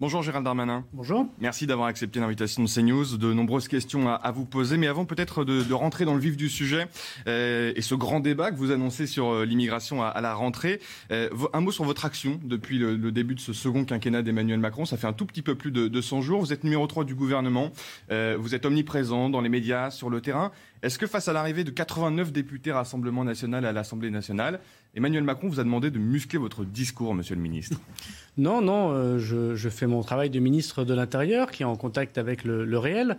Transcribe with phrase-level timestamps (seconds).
[0.00, 0.84] Bonjour Gérald Darmanin.
[0.92, 1.26] Bonjour.
[1.40, 3.16] Merci d'avoir accepté l'invitation de CNews.
[3.16, 6.48] De nombreuses questions à, vous poser, mais avant peut-être de, rentrer dans le vif du
[6.48, 6.86] sujet
[7.26, 10.80] euh, et ce grand débat que vous annoncez sur euh, l'immigration à, la rentrée,
[11.10, 14.84] euh, un mot sur votre action depuis le, début de ce second quinquennat d'Emmanuel Macron.
[14.84, 16.38] Ça fait un tout petit peu plus de, de 100 jours.
[16.38, 17.72] Vous êtes numéro 3 du gouvernement.
[18.08, 20.52] vous êtes omniprésent dans les médias, sur le terrain.
[20.80, 24.60] Est-ce que face à l'arrivée de 89 députés Rassemblement national à l'Assemblée nationale,
[24.94, 27.80] Emmanuel Macron vous a demandé de muscler votre discours, monsieur le ministre?
[28.36, 32.18] Non, non, euh, je, fais mon travail de ministre de l'Intérieur qui est en contact
[32.18, 33.16] avec le, réel.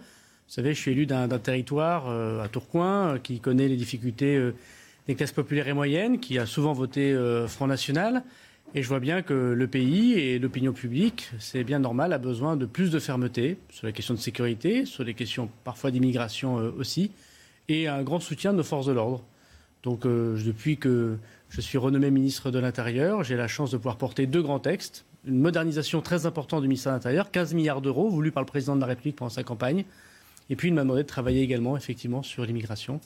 [0.47, 4.41] Vous savez, je suis élu d'un territoire euh, à Tourcoing euh, qui connaît les difficultés
[5.07, 7.13] des classes populaires et moyennes, qui a souvent voté
[7.47, 8.23] Front National.
[8.75, 12.55] Et je vois bien que le pays et l'opinion publique, c'est bien normal, a besoin
[12.55, 17.11] de plus de fermeté sur les questions de sécurité, sur les questions parfois d'immigration aussi
[17.69, 19.23] et un grand soutien de nos forces de l'ordre.
[19.83, 21.17] Donc euh, depuis que
[21.49, 25.05] je suis renommé ministre de l'Intérieur, j'ai la chance de pouvoir porter deux grands textes.
[25.25, 28.75] Une modernisation très importante du ministère de l'Intérieur, 15 milliards d'euros voulus par le président
[28.75, 29.85] de la République pendant sa campagne.
[30.49, 32.99] Et puis il m'a demandé de travailler également effectivement sur l'immigration.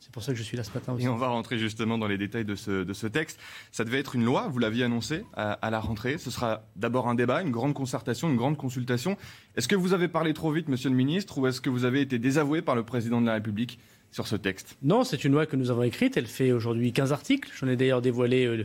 [0.00, 1.04] C'est pour ça que je suis là ce matin aussi.
[1.04, 3.38] Et on va rentrer justement dans les détails de ce, texte.
[3.70, 6.16] Ça devait être une loi, vous l'aviez annoncé à, la rentrée.
[6.16, 9.18] Ce sera d'abord un débat, une grande concertation, une grande consultation.
[9.56, 12.00] Est-ce que vous avez parlé trop vite, monsieur le ministre, ou est-ce que vous avez
[12.00, 13.78] été désavoué par le président de la République?
[14.12, 16.16] Sur ce texte Non, c'est une loi que nous avons écrite.
[16.16, 17.50] Elle fait aujourd'hui 15 articles.
[17.58, 18.64] J'en ai d'ailleurs dévoilé euh,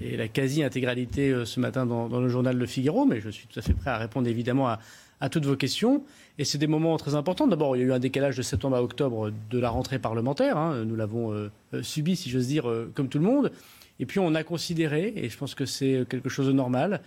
[0.00, 3.62] la quasi-intégralité euh, ce matin dans, le journal Le Figaro, mais je suis tout à
[3.62, 6.04] fait prêt à répondre évidemment à, toutes vos questions.
[6.38, 7.46] Et c'est des moments très importants.
[7.46, 10.58] D'abord, il y a eu un décalage de septembre à octobre de la rentrée parlementaire.
[10.58, 10.84] Hein.
[10.84, 11.50] Nous l'avons euh,
[11.82, 13.50] subi, si j'ose dire, comme tout le monde.
[13.98, 17.00] Et puis, on a considéré, et je pense que c'est quelque chose de normal,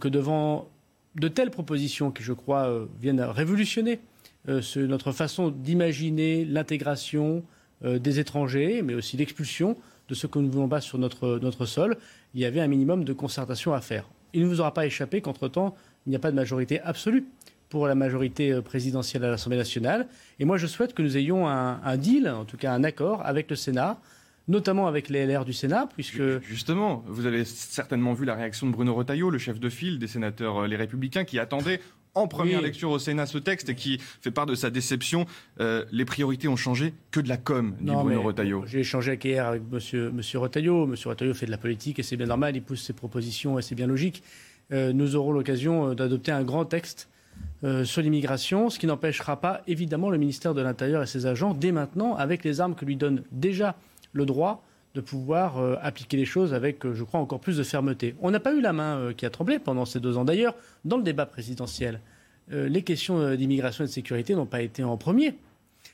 [0.00, 0.68] que devant
[1.16, 4.00] de telles propositions qui, je crois, viennent révolutionner
[4.48, 7.42] euh, notre façon d'imaginer l'intégration
[7.84, 9.76] euh, des étrangers, mais aussi l'expulsion
[10.08, 11.96] de ceux que nous ne voulons pas sur notre, notre sol,
[12.34, 14.08] il y avait un minimum de concertation à faire.
[14.32, 15.74] Il ne vous aura pas échappé qu'entre-temps,
[16.06, 17.26] il n'y a pas de majorité absolue
[17.68, 20.08] pour la majorité euh, présidentielle à l'Assemblée nationale.
[20.38, 23.48] Et moi, je souhaite que nous ayons un, deal, en tout cas un accord avec
[23.50, 24.00] le Sénat,
[24.48, 26.40] notamment avec les LR du Sénat, puisque...
[26.42, 30.08] Justement, vous avez certainement vu la réaction de Bruno Retailleau, le chef de file des
[30.08, 31.80] sénateurs Les Républicains, qui attendait
[32.14, 35.26] en première lecture au Sénat ce texte et qui fait part de sa déception.
[35.60, 38.64] Euh, les priorités ont changé que de la com, dit Bruno Retailleau.
[38.66, 40.86] J'ai échangé hier avec monsieur, monsieur Retailleau.
[40.86, 43.62] Monsieur Retailleau fait de la politique et c'est bien normal, il pousse ses propositions et
[43.62, 44.22] c'est bien logique.
[44.72, 47.08] Euh, nous aurons l'occasion euh, d'adopter un grand texte
[47.84, 51.72] sur l'immigration, ce qui n'empêchera pas évidemment le ministère de l'Intérieur et ses agents dès
[51.72, 53.76] maintenant, avec les armes que lui donne déjà
[54.12, 54.62] le droit,
[54.94, 58.14] de pouvoir euh, appliquer les choses avec, euh, je crois, encore plus de fermeté.
[58.20, 60.24] On n'a pas eu la main euh, qui a tremblé pendant ces deux ans.
[60.24, 62.00] D'ailleurs, dans le débat présidentiel,
[62.52, 65.34] les questions d'immigration et de sécurité n'ont pas été en premier.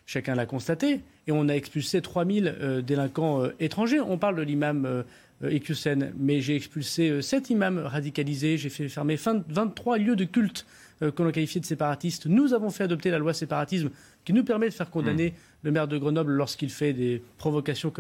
[0.07, 1.01] Chacun l'a constaté.
[1.27, 4.01] Et on a expulsé 3000 délinquants étrangers.
[4.01, 5.05] On parle de l'imam
[5.43, 8.57] Ekusen, mais j'ai expulsé 7 imams radicalisés.
[8.57, 10.65] J'ai fait fermer 23 lieux de culte
[11.01, 12.25] que l'on qualifiait de séparatistes.
[12.25, 13.91] Nous avons fait adopter la loi séparatisme
[14.25, 15.35] qui nous permet de faire condamner mmh.
[15.65, 17.93] le maire de Grenoble lorsqu'il fait des provocations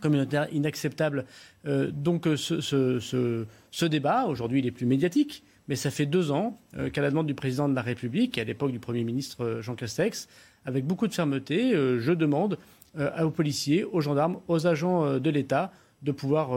[0.00, 1.24] communautaire inacceptable.
[1.66, 6.58] Euh, donc euh, ce, débat, aujourd'hui, il est plus médiatique, mais ça fait deux ans
[6.76, 9.74] euh, qu'à la demande du président de la République, à l'époque du Premier ministre Jean
[9.74, 10.28] Castex,
[10.64, 12.58] avec beaucoup de fermeté, je demande
[12.98, 15.72] aux policiers, aux gendarmes, aux agents de l'État
[16.02, 16.50] de pouvoir,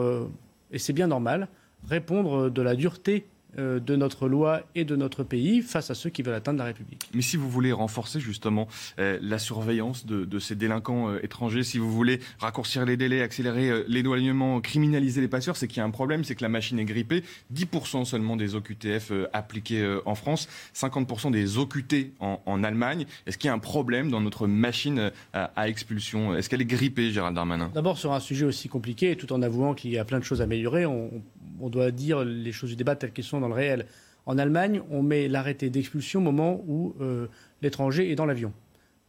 [0.72, 1.48] et c'est bien normal,
[1.88, 3.26] répondre de la dureté
[3.58, 7.10] de notre loi et de notre pays face à ceux qui veulent atteindre la République.
[7.14, 8.68] Mais si vous voulez renforcer justement
[9.00, 13.84] euh, la surveillance de, ces délinquants euh, étrangers, si vous voulez raccourcir les délais, accélérer
[13.88, 16.86] l'éloignement, criminaliser les passeurs, c'est qu'il y a un problème, c'est que la machine est
[16.86, 17.24] grippée.
[17.54, 23.06] 10% seulement des OQTF appliqués en France, 50% des OQT en, Allemagne.
[23.26, 26.36] Est-ce qu'il y a un problème dans notre machine à, expulsion?
[26.36, 27.70] Est-ce qu'elle est grippée, Gérald Darmanin?
[27.74, 30.42] D'abord, sur un sujet aussi compliqué, tout en avouant qu'il y a plein de choses
[30.42, 31.22] à améliorer, on, on
[31.60, 33.86] doit dire les choses du débat telles qu'elles sont dans le réel.
[34.26, 37.28] En Allemagne, on met l'arrêté d'expulsion au moment où euh,
[37.62, 38.54] l'étranger est dans l'avion.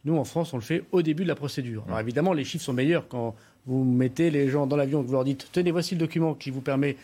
[0.03, 1.83] Nous, en France, on le fait au début de la procédure.
[1.87, 5.07] Alors évidemment, les chiffres sont meilleurs quand vous mettez les gens dans l'avion et que
[5.07, 6.97] vous leur dites tenez, voici le document qui vous permet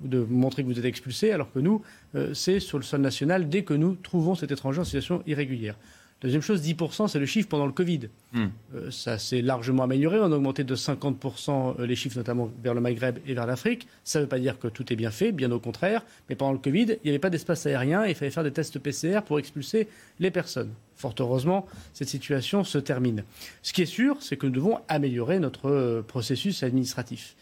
[0.00, 1.82] de, montrer que vous êtes expulsé, alors que nous,
[2.14, 5.76] euh, c'est sur le sol national dès que nous trouvons cet étranger en situation irrégulière.
[6.22, 8.08] Deuxième chose, 10%, c'est le chiffre pendant le Covid.
[8.32, 8.46] Hmm.
[8.74, 10.18] Euh, ça s'est largement amélioré.
[10.18, 13.86] On a augmenté de 50% euh, les chiffres, notamment vers le Maghreb et vers l'Afrique.
[14.02, 16.02] Ça ne veut pas dire que tout est bien fait, bien au contraire.
[16.30, 18.52] Mais pendant le Covid, il n'y avait pas d'espace aérien et il fallait faire des
[18.52, 20.72] tests PCR pour expulser les personnes.
[20.94, 23.22] Fort heureusement, cette situation se termine.
[23.62, 27.36] Ce qui est sûr, c'est que nous devons améliorer notre euh, processus administratif.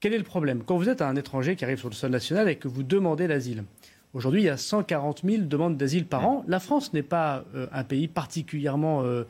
[0.00, 0.64] Quel est le problème?
[0.66, 3.26] Quand vous êtes un étranger qui arrive sur le sol national et que vous demandez
[3.26, 3.64] l'asile,
[4.14, 6.44] Aujourd'hui, il y a 140 000 demandes d'asile par an.
[6.46, 9.24] La France n'est pas euh, un pays particulièrement euh,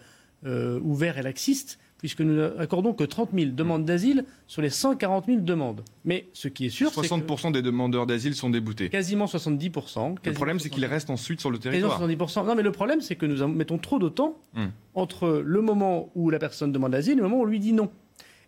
[0.44, 5.26] euh, ouvert et laxiste, puisque nous n'accordons que 30 000 demandes d'asile sur les 140
[5.26, 5.82] 000 demandes.
[6.04, 8.88] Mais ce qui est sûr, c'est 60% des demandeurs d'asile sont déboutés.
[8.88, 10.16] Quasiment 70%.
[10.24, 12.02] le problème, c'est qu'ils restent ensuite sur le territoire.
[12.02, 12.44] 70%.
[12.44, 14.66] Non, mais le problème, c'est que nous mettons trop de temps hmm.
[14.94, 17.72] entre le moment où la personne demande l'asile et le moment où on lui dit
[17.72, 17.88] non.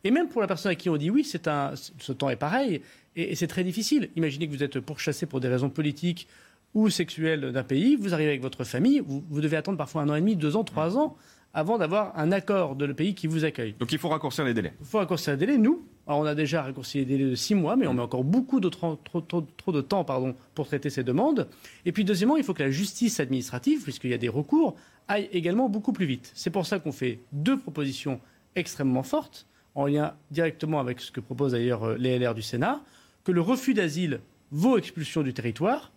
[0.03, 2.37] Et même pour la personne à qui on dit oui, c'est un, ce temps est
[2.37, 2.83] pareil.
[3.16, 4.11] Et, c'est très difficile.
[4.16, 6.28] Imaginez que vous êtes pourchassé pour des raisons politiques
[6.75, 10.16] ou sexuelles d'un pays, vous arrivez avec votre famille, vous, devez attendre parfois un an
[10.16, 11.16] et demi, deux ans, trois ans
[11.56, 13.76] avant d'avoir un accord de le pays qui vous accueille.
[13.78, 14.72] Donc il faut raccourcir les délais.
[14.81, 15.56] Il faut raccourcir les délais.
[15.56, 18.58] Nous, on a déjà raccourci les délais de six mois, mais on met encore beaucoup
[18.58, 21.49] de trop, trop, de temps pardon, pour traiter ces demandes.
[21.84, 24.75] Et puis deuxièmement, il faut que la justice administrative, puisqu'il y a des recours,
[25.06, 26.32] aille également beaucoup plus vite.
[26.34, 28.20] C'est pour ça qu'on fait deux propositions
[28.56, 29.46] extrêmement fortes,
[29.76, 32.81] en lien directement avec ce que proposent d'ailleurs euh, les LR du Sénat
[33.25, 35.91] que le refus d'asile vaut expulsion du territoire.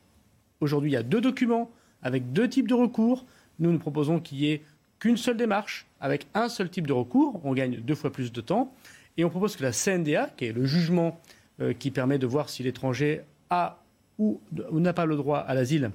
[0.62, 1.70] Aujourd'hui, il y a deux documents
[2.02, 3.26] avec deux types de recours.
[3.60, 4.62] Nous, nous proposons qu'il n'y ait
[5.00, 7.40] qu'une seule démarche avec un seul type de recours.
[7.44, 8.74] On gagne deux fois plus de temps.
[9.18, 11.20] Et on propose que la CNDA, qui est le jugement
[11.60, 13.84] euh, qui permet de voir si l'étranger a
[14.20, 14.42] ou,
[14.72, 15.92] n'a pas le droit à l'asile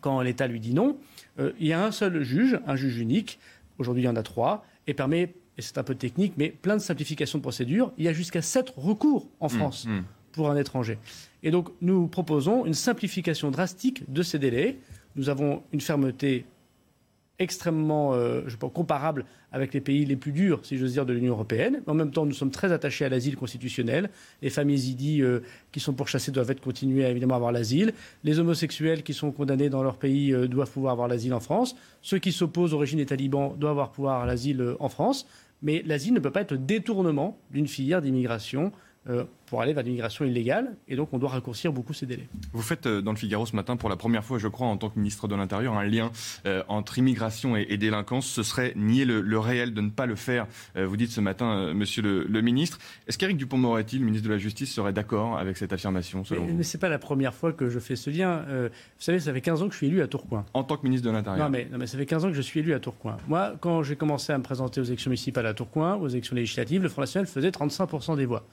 [0.00, 0.96] quand l'État lui dit non,
[1.38, 3.38] euh, il y a un seul juge, un juge unique.
[3.78, 6.76] Aujourd'hui, il y en a trois, et permet, et c'est un peu technique, mais plein
[6.76, 7.92] de simplifications de procédure.
[7.98, 9.86] Il y a jusqu'à sept recours en mmh, France.
[9.86, 10.00] Mmh
[10.32, 10.98] pour un étranger.
[11.42, 14.78] Et donc nous proposons une simplification drastique de ces délais.
[15.16, 16.44] Nous avons une fermeté
[17.40, 21.12] extrêmement euh, je pense, comparable avec les pays les plus durs, si j'ose dire, de
[21.12, 21.82] l'Union européenne.
[21.88, 24.10] En même temps, nous sommes très attachés à l'asile constitutionnel.
[24.42, 25.40] Les familles yézidis euh,
[25.72, 27.92] qui sont pourchassées doivent être continuées à évidemment avoir l'asile.
[28.22, 31.74] Les homosexuels qui sont condamnés dans leur pays euh, doivent pouvoir avoir l'asile en France.
[32.02, 35.26] Ceux qui s'opposent au régime des talibans doivent avoir pouvoir l'asile en France.
[35.62, 38.72] Mais l'asile ne peut pas être détournement d'une filière d'immigration
[39.10, 42.28] euh, pour aller vers l'immigration illégale, et donc on doit raccourcir beaucoup ces délais.
[42.52, 44.76] Vous faites euh, dans le Figaro ce matin, pour la première fois, je crois, en
[44.76, 46.12] tant que ministre de l'Intérieur, un lien
[46.46, 48.26] euh, entre immigration et, délinquance.
[48.26, 50.46] Ce serait nier le, réel de ne pas le faire,
[50.76, 52.78] vous dites ce matin, monsieur le, ministre.
[53.08, 56.50] Est-ce qu'Éric Dupont-Moretti, le ministre de la Justice, serait d'accord avec cette affirmation, selon mais,
[56.50, 58.44] vous Mais ce n'est pas la première fois que je fais ce lien.
[58.46, 58.68] vous
[58.98, 60.44] savez, ça fait 15 ans que je suis élu à Tourcoing.
[60.54, 62.34] En tant que ministre de l'Intérieur non mais, non, mais ça fait 15 ans que
[62.34, 63.16] je suis élu à Tourcoing.
[63.26, 66.82] Moi, quand j'ai commencé à me présenter aux élections municipales à Tourcoing, aux élections législatives,
[66.82, 68.44] le Front National faisait 35% des voix.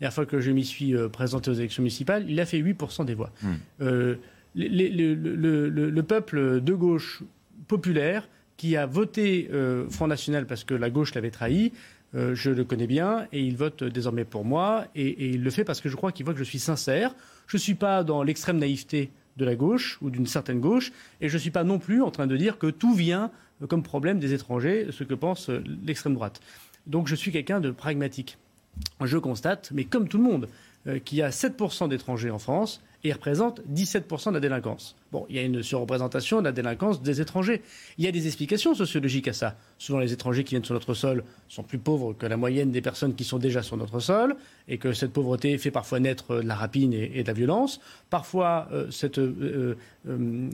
[0.00, 3.04] La fois que je m'y suis euh, présenté aux élections municipales, il a fait 8%
[3.04, 3.32] des voix.
[3.42, 3.54] Hmm.
[3.80, 4.16] Euh,
[4.54, 7.22] le, peuple de gauche
[7.68, 11.72] populaire qui a voté euh, Front National parce que la gauche l'avait trahi,
[12.14, 15.82] je le connais bien et il vote désormais pour moi et, il le fait parce
[15.82, 17.14] que je crois qu'il voit que je suis sincère.
[17.46, 21.28] Je ne suis pas dans l'extrême naïveté de la gauche ou d'une certaine gauche et
[21.28, 23.30] je ne suis pas non plus en train de dire que tout vient
[23.68, 25.50] comme problème des étrangers, ce que pense
[25.84, 26.40] l'extrême droite.
[26.86, 28.38] Donc je suis quelqu'un de pragmatique
[29.02, 30.48] je constate, mais comme tout le monde,
[30.86, 34.96] euh, qu'il y a 7% d'étrangers en France et ils représentent 17% de la délinquance.
[35.10, 37.62] Bon, il y a une surreprésentation de la délinquance des étrangers.
[37.98, 39.56] Il y a des explications sociologiques à ça.
[39.78, 42.80] Souvent, les étrangers qui viennent sur notre sol sont plus pauvres que la moyenne des
[42.80, 44.36] personnes qui sont déjà sur notre sol,
[44.68, 47.80] et que cette pauvreté fait parfois naître de la rapine et, de la violence.
[48.10, 49.76] Parfois, euh, cette euh,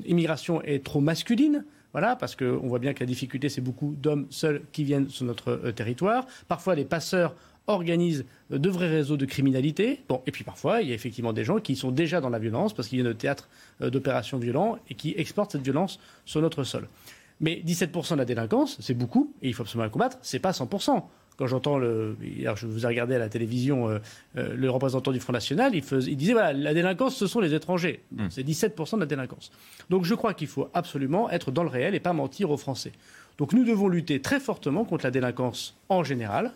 [0.06, 1.64] immigration est trop masculine.
[1.92, 5.26] Voilà, parce qu'on voit bien que la difficulté, c'est beaucoup d'hommes seuls qui viennent sur
[5.26, 6.26] notre territoire.
[6.48, 7.34] Parfois, les passeurs
[7.66, 10.02] organise de vrais réseaux de criminalité.
[10.08, 12.38] Bon, et puis parfois, il y a effectivement des gens qui sont déjà dans la
[12.38, 13.48] violence parce qu'il y a de théâtre
[13.80, 16.88] euh, d'opérations violents et qui exportent cette violence sur notre sol.
[17.40, 20.18] Mais 17% de la délinquance, c'est beaucoup et il faut absolument la combattre.
[20.22, 21.02] C'est pas 100%.
[21.36, 23.98] Quand j'entends le, hier je vous ai regardé à la télévision euh,
[24.36, 27.54] euh, le représentant du Front National, il, il, disait voilà la délinquance ce sont les
[27.54, 28.26] étrangers, mmh.
[28.28, 29.50] c'est 17% de la délinquance.
[29.88, 32.92] Donc je crois qu'il faut absolument être dans le réel et pas mentir aux Français.
[33.38, 36.52] Donc nous devons lutter très fortement contre la délinquance en général,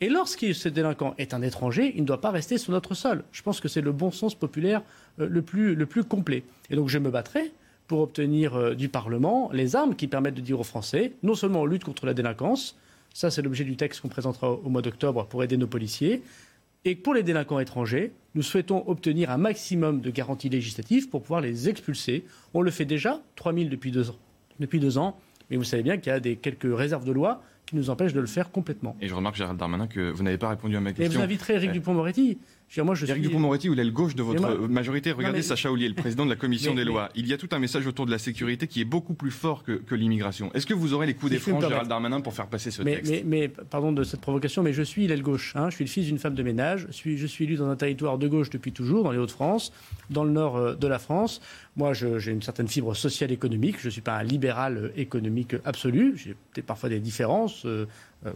[0.00, 3.24] et lorsque ce délinquant est un étranger, il ne doit pas rester sur notre sol.
[3.32, 4.82] Je pense que c'est le bon sens populaire
[5.20, 6.42] euh, le, plus, le plus complet.
[6.70, 7.52] Et donc je me battrai
[7.86, 11.62] pour obtenir euh, du Parlement les armes qui permettent de dire aux Français, non seulement
[11.62, 12.76] on lutte contre la délinquance,
[13.12, 16.22] ça c'est l'objet du texte qu'on présentera au mois d'octobre pour aider nos policiers,
[16.86, 21.42] et pour les délinquants étrangers, nous souhaitons obtenir un maximum de garanties législatives pour pouvoir
[21.42, 22.24] les expulser.
[22.54, 24.16] On le fait déjà, 3 000 depuis deux ans.
[24.60, 25.18] Depuis deux ans,
[25.50, 28.12] mais vous savez bien qu'il y a des, quelques réserves de loi qui nous empêche
[28.12, 28.96] de le faire complètement.
[29.00, 31.04] Et je remarque, Gérald Darmanin, que vous n'avez pas répondu à ma question.
[31.04, 32.38] Et vous inviterez Eric Dupont-Moretti.
[32.78, 36.24] Moi, je Eric Dupond-Moretti ou l'aile gauche de votre majorité, regardez Sacha Ollier, le président
[36.24, 37.10] de la commission des lois.
[37.14, 39.64] Il y a tout un message autour de la sécurité qui est beaucoup plus fort
[39.64, 40.52] que, l'immigration.
[40.54, 43.12] Est-ce que vous aurez les coups des francs, Gérald Darmanin, pour faire passer ce texte
[43.26, 45.52] mais, pardon de cette provocation, mais je suis l'aile gauche.
[45.56, 45.68] Hein.
[45.70, 46.86] je suis le fils d'une femme de ménage.
[46.88, 49.72] Je suis, je suis élu dans un territoire de gauche depuis toujours, dans les Hauts-de-France,
[50.10, 51.40] dans le nord euh, de la France.
[51.76, 53.76] Moi, j'ai une certaine fibre sociale économique.
[53.80, 56.16] Je ne suis pas un libéral euh, économique absolu.
[56.16, 57.64] J'ai parfois des différences.
[57.64, 57.86] Euh,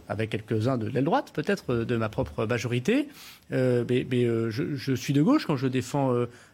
[0.07, 3.07] avec quelques-uns de l'aile droite, peut-être, euh, de ma propre majorité.
[3.51, 4.05] Euh, mais,
[4.49, 6.13] je, suis de gauche quand je défends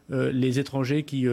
[0.09, 1.25] les étrangers qui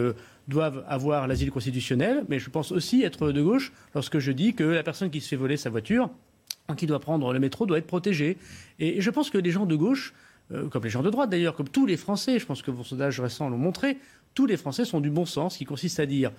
[0.47, 4.63] doivent avoir l'asile constitutionnel, mais je pense aussi être de gauche lorsque je dis que
[4.63, 6.09] la personne qui se fait voler sa voiture,
[6.77, 8.37] qui doit prendre le métro, doit être protégée.
[8.79, 10.13] Et, je pense que les gens de gauche,
[10.69, 13.19] comme les gens de droite d'ailleurs, comme tous les Français, je pense que vos sondages
[13.19, 13.97] récents l'ont montré,
[14.33, 16.31] tous les Français sont du bon sens, qui consiste à dire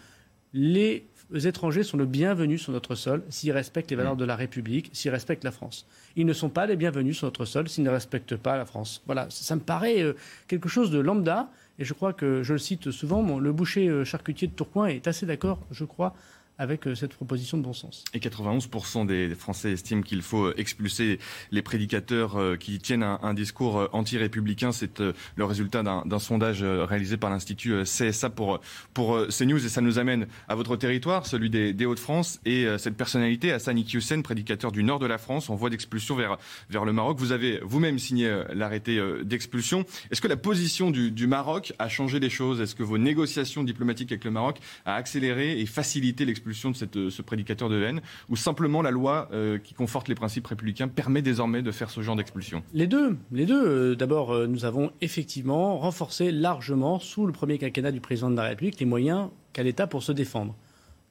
[0.53, 1.05] les
[1.45, 5.11] étrangers sont le bienvenu sur notre sol s'ils respectent les valeurs de la République, s'ils
[5.11, 5.87] respectent la France.
[6.17, 9.03] Ils ne sont pas les bienvenus sur notre sol s'ils ne respectent pas la France.
[9.07, 10.15] Voilà, ça, me paraît euh,
[10.49, 11.51] quelque chose de lambda.
[11.79, 15.07] Et je crois que, je le cite souvent, le boucher euh, charcutier de Tourcoing est
[15.07, 16.15] assez d'accord, je crois,
[16.61, 18.05] avec euh, cette proposition de bon sens.
[18.13, 21.19] Et 91% des Français estiment qu'il faut euh, expulser
[21.51, 24.71] les prédicateurs euh, qui tiennent un, discours anti-républicain.
[24.71, 28.61] C'est le résultat d'un sondage réalisé par l'Institut CSA pour,
[28.93, 29.65] pour CNews.
[29.65, 34.23] Et ça nous amène à votre territoire, celui des, Hauts-de-France, et cette personnalité, Hassan Iqiyoussen,
[34.23, 36.39] prédicateur du nord de la France, en voie d'expulsion vers,
[36.69, 37.19] vers le Maroc.
[37.19, 39.85] Vous avez vous-même signé l'arrêté d'expulsion.
[40.11, 42.61] Est-ce que la position du, du Maroc a changé les choses?
[42.61, 47.11] Est-ce que vos négociations diplomatiques avec le Maroc a accéléré et facilité l'expulsion de euh,
[47.11, 51.23] ce prédicateur de haine, ou simplement la loi euh, qui conforte les principes républicains permet
[51.23, 52.63] désormais de faire ce genre d'expulsion?
[52.75, 53.17] Les deux.
[53.33, 53.67] Les deux.
[53.67, 58.45] Euh, d'abord, nous avons effectivement renforcé largement, sous le premier quinquennat du président de la
[58.45, 60.55] République, les moyens qu'a l'État pour se défendre.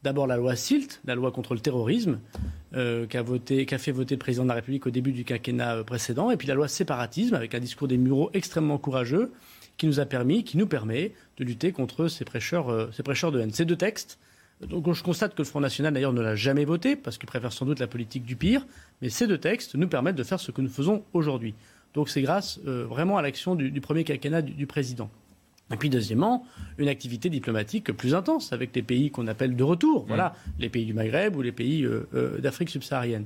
[0.02, 2.20] D'abord la loi SILT, la loi contre le terrorisme,
[2.72, 6.48] qu'a fait voter le président de la République au début du quinquennat précédent, et puis
[6.48, 9.34] la loi séparatisme, avec un discours des Mureaux extrêmement courageux,
[9.76, 13.42] qui nous a permis, qui nous permet de lutter contre ces prêcheurs, ces prêcheurs de
[13.42, 13.52] haine.
[13.52, 14.20] Ces deux textes
[14.68, 17.54] donc je constate que le Front National d'ailleurs ne l'a jamais voté parce qu'il préfère
[17.54, 18.66] sans doute la politique du pire.
[19.02, 21.56] Mais ces deux textes nous permettent de faire ce que nous faisons aujourd'hui.
[21.94, 25.10] Donc c'est grâce euh, vraiment à l'action du, premier quinquennat du, président.
[25.72, 26.46] Et puis deuxièmement,
[26.78, 30.86] une activité diplomatique plus intense avec les pays qu'on appelle de retour, voilà, les pays
[30.86, 33.26] du Maghreb ou les pays euh, euh, d'Afrique subsaharienne.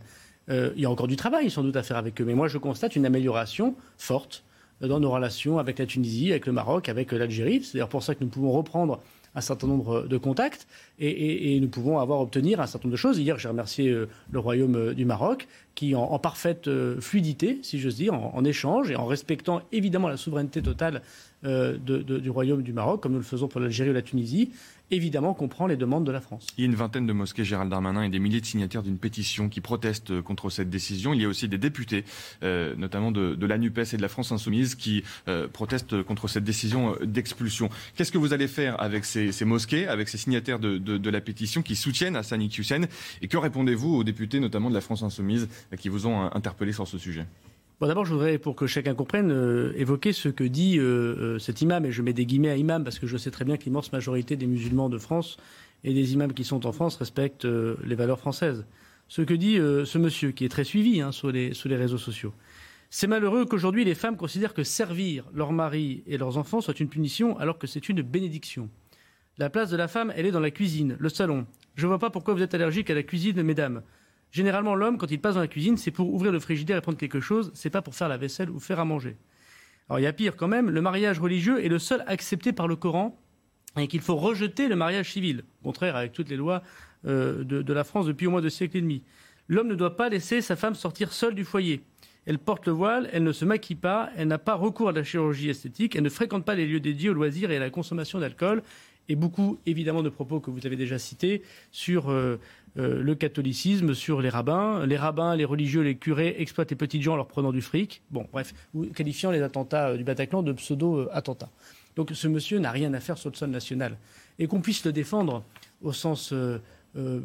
[0.50, 2.58] il y a encore du travail sans doute à faire avec eux, mais moi je
[2.58, 4.44] constate une amélioration forte
[4.82, 7.64] dans nos relations avec la Tunisie, avec le Maroc, avec l'Algérie.
[7.64, 9.00] C'est d'ailleurs pour ça que nous pouvons reprendre
[9.36, 10.68] un certain nombre de contacts
[11.00, 13.20] et, nous pouvons avoir obtenir un certain nombre de choses.
[13.20, 17.80] Hier, j'ai remercié euh, le Royaume euh, du Maroc qui, en, parfaite euh, fluidité, si
[17.80, 21.02] j'ose dire, en, échange et en respectant évidemment la souveraineté totale
[21.44, 24.52] du Royaume du Maroc, comme nous le faisons pour l'Algérie ou la Tunisie,
[24.92, 26.48] évidemment comprend les demandes de la France.
[26.58, 28.98] Il y a une vingtaine de mosquées, Gérald Darmanin, et des milliers de signataires d'une
[28.98, 31.14] pétition qui protestent euh, contre cette décision.
[31.14, 32.06] Il y a aussi des députés,
[32.44, 36.44] euh, notamment de, la NUPES et de la France Insoumise, qui euh, protestent contre cette
[36.44, 37.70] décision d'expulsion.
[37.96, 41.76] Qu'est-ce que vous allez faire avec ces, mosquées, avec ces signataires de, la pétition qui
[41.76, 42.82] soutiennent Hassan Hussein?
[43.22, 45.48] Et que répondez-vous aux députés, notamment de la France Insoumise,
[45.78, 47.26] qui vous ont interpellé sur ce sujet?
[47.88, 51.62] D'abord, je voudrais, pour que chacun comprenne, euh, évoquer ce que dit euh, euh, cet
[51.62, 53.66] imam, et je mets des guillemets à imam parce que je sais très bien que
[53.66, 55.38] l'immense majorité des musulmans de France
[55.84, 58.66] et des imams qui sont en France respectent les valeurs françaises.
[59.10, 62.34] Ce que dit ce monsieur, qui est très suivi hein, sur, les, les réseaux sociaux.
[62.90, 66.88] C'est malheureux qu'aujourd'hui les femmes considèrent que servir leurs maris et leurs enfants soit une
[66.88, 68.70] punition alors que c'est une bénédiction.
[69.40, 71.48] La place de la femme, elle est dans la cuisine, le salon.
[71.76, 73.82] Je ne vois pas pourquoi vous êtes allergique à la cuisine, mesdames.
[74.34, 76.98] Généralement, l'homme, quand il passe dans la cuisine, c'est pour ouvrir le frigidaire et prendre
[76.98, 79.16] quelque chose, c'est pas pour faire la vaisselle ou faire à manger.
[79.88, 82.68] Alors il y a pire quand même, le mariage religieux est le seul accepté par
[82.68, 83.16] le Coran
[83.78, 86.64] et qu'il faut rejeter le mariage civil, contraire avec toutes les lois
[87.06, 89.04] euh, de, la France depuis au moins deux siècles et demi.
[89.48, 91.84] L'homme ne doit pas laisser sa femme sortir seule du foyer.
[92.26, 95.04] Elle porte le voile, elle ne se maquille pas, elle n'a pas recours à la
[95.04, 98.18] chirurgie esthétique, elle ne fréquente pas les lieux dédiés au loisir et à la consommation
[98.18, 98.64] d'alcool,
[99.10, 102.40] et beaucoup évidemment de propos que vous avez déjà cités sur euh,
[102.78, 104.86] euh, le catholicisme sur les rabbins.
[104.86, 108.02] Les rabbins, les religieux, les curés exploitent les petites gens en leur prenant du fric.
[108.12, 108.54] Bon, bref,
[108.96, 111.50] qualifiant les attentats euh, du Bataclan de pseudo-attentats.
[111.96, 113.98] Donc ce monsieur n'a rien à faire sur le sol national.
[114.40, 115.44] Et qu'on puisse le défendre
[115.84, 116.34] au sens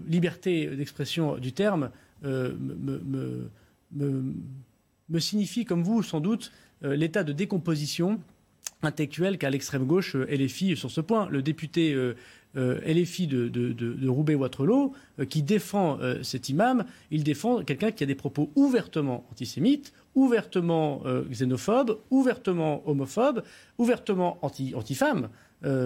[0.07, 1.91] liberté d'expression du terme
[2.23, 3.49] me,
[5.19, 8.21] signifie, comme vous sans doute, l'état de décomposition
[8.83, 11.29] intellectuelle qu'a l'extrême gauche les filles sur ce point.
[11.31, 11.95] Le député
[12.57, 18.07] euh, LFI de, Roubaix-Waterloo, euh, qui défend euh, cet imam, il défend quelqu'un qui a
[18.07, 23.45] des propos ouvertement antisémites, ouvertement xénophobes, ouvertement homophobes,
[23.77, 25.29] ouvertement anti, anti-femmes.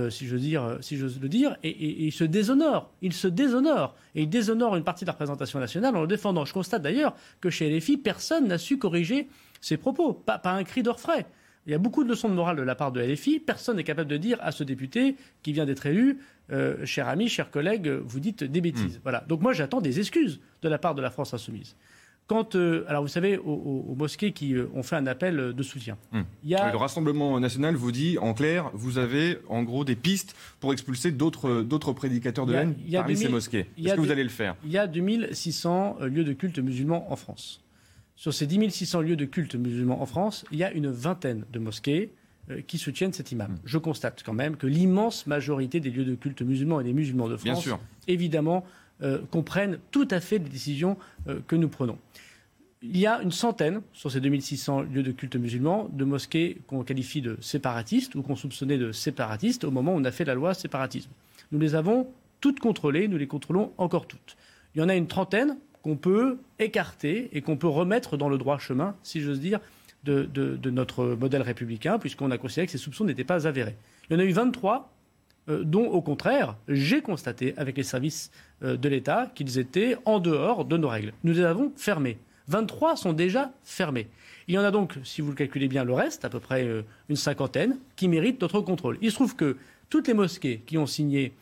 [0.09, 2.91] si je dire, si j'ose le dire, et, il se déshonore.
[3.03, 3.95] Il se déshonore.
[4.15, 6.47] Et il déshonore une partie de la représentation nationale en le défendant.
[6.47, 9.29] Je constate d'ailleurs que chez LFI, personne n'a su corriger
[9.61, 10.15] ses propos.
[10.15, 11.27] Pas un cri d'orfraie.
[11.67, 13.39] Il y a beaucoup de leçons de morale de la part de LFI.
[13.39, 16.19] Personne n'est capable de dire à ce député qui vient d'être élu,
[16.51, 18.97] euh, cher ami, cher collègue, vous dites des bêtises.
[18.97, 19.03] Hmm.
[19.05, 19.25] Voilà.
[19.29, 21.77] Donc moi, j'attends des excuses de la part de la France insoumise.
[22.27, 25.97] Quant, euh, alors vous savez, aux, mosquées qui euh, ont fait un appel de soutien.
[26.11, 26.23] Hmm.
[26.43, 26.73] Il y a...
[26.73, 31.13] Le Rassemblement national vous dit, en clair, vous avez en gros des pistes pour expulser
[31.13, 33.67] d'autres, d'autres prédicateurs de haine parmi ces mosquées.
[33.79, 34.57] Est-ce que vous allez le faire?
[34.65, 37.62] Il y a 2600 lieux de culte musulmans en France.
[38.23, 41.45] Sur ces 10 600 lieux de culte musulmans en France, il y a une vingtaine
[41.53, 42.13] de mosquées
[42.51, 43.51] euh, qui soutiennent cet imam.
[43.51, 43.59] Hmm.
[43.65, 47.29] Je constate quand même que l'immense majorité des lieux de culte musulmans et des musulmans
[47.29, 47.69] de France,
[48.07, 48.65] évidemment,
[49.03, 51.99] euh, comprennent tout à fait les décisions euh, que nous prenons.
[52.81, 56.85] Il y a une centaine, sur ces 2600 lieux de culte musulmans, de mosquées qu'on
[56.85, 60.35] qualifie de séparatistes ou qu'on soupçonnait de séparatistes au moment où on a fait la
[60.35, 61.11] loi séparatisme.
[61.51, 62.07] Nous les avons
[62.41, 64.37] toutes contrôlées, nous les contrôlons encore toutes.
[64.77, 68.39] Il y en a une trentaine qu'on peut écarter et qu'on peut remettre dans le
[68.39, 69.61] droit chemin, si j'ose dire,
[70.05, 73.77] de, notre modèle républicain, puisqu'on a considéré que ces soupçons n'étaient pas avérés.
[74.09, 74.91] Il y en a eu 23
[75.49, 78.31] euh, dont, au contraire, j'ai constaté avec les services
[78.63, 81.13] euh, de l'État qu'ils étaient en dehors de nos règles.
[81.25, 82.19] Nous les avons fermés.
[82.49, 84.09] 23 sont déjà fermés.
[84.49, 86.65] Il y en a donc, si vous le calculez bien, le reste, à peu près
[86.65, 88.99] euh, une cinquantaine, qui méritent notre contrôle.
[89.01, 89.57] Il se trouve que
[89.89, 91.33] toutes les mosquées qui ont signé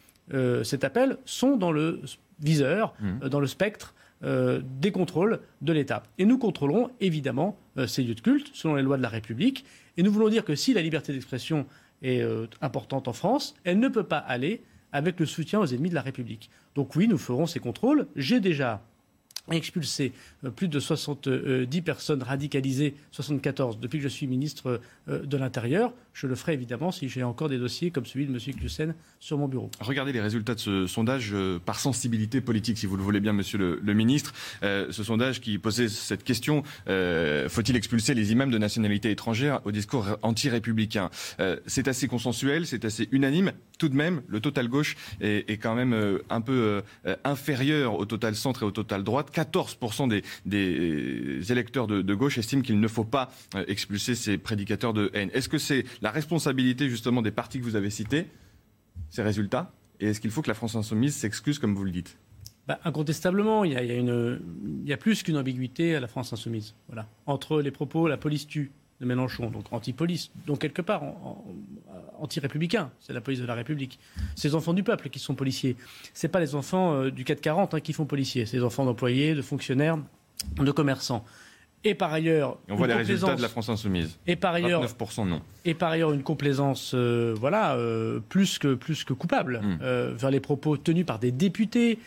[0.63, 2.01] cet appel sont dans le
[2.39, 3.29] viseur, mmh.
[3.31, 6.03] dans le spectre euh, des contrôles de l'État.
[6.19, 9.65] Et nous contrôlerons évidemment euh, ces lieux de culte selon les lois de la République.
[9.97, 11.65] Et nous voulons dire que si la liberté d'expression
[12.03, 14.61] est euh, importante en France, elle ne peut pas aller
[14.93, 16.51] avec le soutien aux ennemis de la République.
[16.75, 18.07] Donc oui, nous ferons ces contrôles.
[18.15, 18.83] J'ai déjà
[19.51, 20.13] expulsé
[20.55, 25.95] plus de 70 personnes radicalisées, 74 depuis que je suis ministre de l'Intérieur.
[26.13, 28.55] Je le ferai évidemment si j'ai encore des dossiers comme celui de M.
[28.55, 29.71] Klussen sur mon bureau.
[29.81, 33.33] Regardez les résultats de ce sondage euh, par sensibilité politique, si vous le voulez bien,
[33.33, 34.33] Monsieur le, ministre.
[34.63, 40.07] ce sondage qui posait cette question faut-il expulser les imams de nationalité étrangère au discours
[40.23, 41.11] anti-républicain?
[41.67, 43.53] C'est assez consensuel, c'est assez unanime.
[43.79, 46.83] Tout de même, le total gauche est, quand même un peu
[47.25, 49.31] inférieur au total centre et au total droite.
[49.35, 55.11] 14% des, électeurs de, gauche estiment qu'il ne faut pas euh, expulser ces prédicateurs de
[55.15, 55.31] haine.
[55.33, 58.27] Est-ce que c'est la responsabilité justement des partis que vous avez cités,
[59.09, 62.17] ces résultats Et est-ce qu'il faut que la France insoumise s'excuse comme vous le dites?
[62.69, 66.75] Bah, incontestablement, il y, a, il y a plus qu'une ambiguïté à la France insoumise.
[66.89, 67.09] Voilà.
[67.27, 68.71] Entre les propos, la police tue,
[69.01, 71.03] de Mélenchon, donc anti-police, donc quelque part
[72.19, 73.99] anti-républicain, c'est la police de la République.
[74.37, 75.77] Ces enfants du peuple qui sont policiers,
[76.13, 79.35] c'est pas les enfants euh, du 440 hein, qui font policiers, c'est les enfants d'employés,
[79.35, 79.99] de fonctionnaires,
[80.59, 81.25] de commerçants.
[81.83, 84.19] Et par ailleurs, on voit les résultats de la France insoumise.
[84.27, 85.41] Et par ailleurs, 29% non.
[85.65, 90.15] Et par ailleurs, une complaisance, euh, voilà, euh, plus que plus que coupable hmm.
[90.15, 91.99] vers les propos tenus par des députés.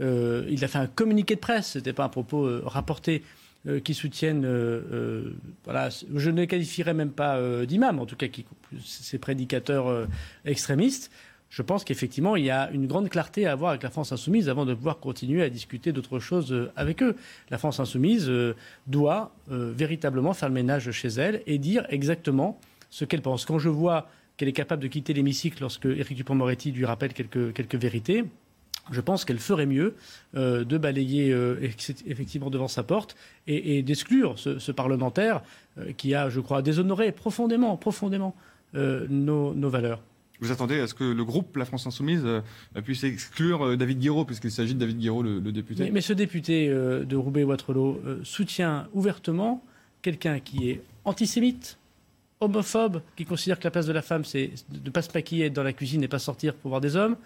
[0.00, 3.22] il a fait un communiqué de presse, c'était pas un propos rapporté
[3.68, 8.16] euh, qui soutiennent, euh, euh, voilà, je ne les qualifierais même pas d'imams, en tout
[8.16, 8.44] cas qui,
[8.84, 10.08] ces prédicateurs
[10.44, 11.12] extrémistes.
[11.52, 14.48] Je pense qu'effectivement, il y a une grande clarté à avoir avec la France insoumise
[14.48, 17.14] avant de pouvoir continuer à discuter d'autres choses avec eux.
[17.50, 18.32] La France insoumise
[18.86, 23.44] doit véritablement faire le ménage chez elle et dire exactement ce qu'elle pense.
[23.44, 27.74] Quand je vois qu'elle est capable de quitter l'hémicycle lorsque Éric Dupond-Moretti lui rappelle quelques,
[27.74, 28.24] vérités,
[28.90, 29.94] je pense qu'elle ferait mieux
[30.34, 31.56] euh, de balayer euh,
[32.06, 33.14] effectivement devant sa porte
[33.46, 35.42] et, d'exclure ce, parlementaire
[35.78, 38.34] euh, qui a, je crois, déshonoré profondément, profondément
[38.74, 40.00] nos, valeurs.
[40.42, 42.26] Vous attendez à ce que le groupe La France Insoumise
[42.84, 45.90] puisse exclure David Guiraud, puisqu'il s'agit de David Guiraud, le, député.
[45.90, 49.62] Mais, ce député de Roubaix-Waterloo soutient ouvertement
[50.02, 51.78] quelqu'un qui est antisémite,
[52.40, 55.46] homophobe, qui considère que la place de la femme, c'est de ne pas se maquiller,
[55.46, 57.16] être dans la cuisine et pas sortir pour voir des hommes,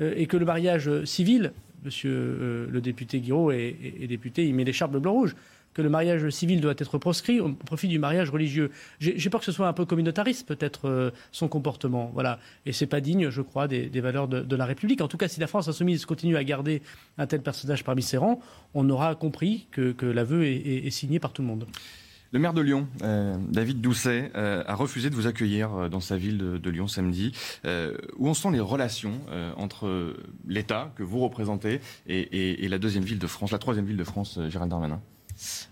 [0.00, 1.52] euh, et que le mariage civil,
[1.84, 5.34] monsieur euh, le député Guiraud est, député, il met l'écharpe bleu-rouge,
[5.76, 8.70] que le mariage civil doit être proscrit au profit du mariage religieux.
[8.98, 12.10] J'ai peur que ce soit un peu communautariste, peut-être, euh, son comportement.
[12.14, 12.38] Voilà.
[12.64, 15.02] Et c'est pas digne, je crois, des, valeurs de, la République.
[15.02, 16.80] En tout cas, si la France insoumise continue à garder
[17.18, 18.40] un tel personnage parmi ses rangs,
[18.72, 21.66] on aura compris que, l'aveu est signé par tout le monde.
[22.32, 26.16] Le maire de Lyon, euh, David Doucet, euh, a refusé de vous accueillir dans sa
[26.16, 27.32] ville de, Lyon samedi.
[28.16, 29.20] où en sont les relations
[29.58, 34.04] entre l'État que vous représentez et, la deuxième ville de France, la troisième ville de
[34.04, 35.02] France, Gérald Darmanin?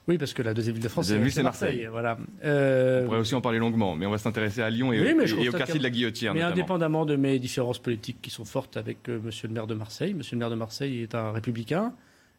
[0.09, 1.89] Oui, parce que la deuxième ville de France, c'est Marseille.
[1.91, 2.19] Voilà.
[2.43, 5.79] On pourrait aussi en parler longuement, mais on va s'intéresser à Lyon et, au quartier
[5.79, 6.35] de la Guillotière.
[6.35, 10.15] Mais indépendamment de mes différences politiques qui sont fortes avec Monsieur le maire de Marseille,
[10.15, 11.93] Monsieur le maire de Marseille est un républicain.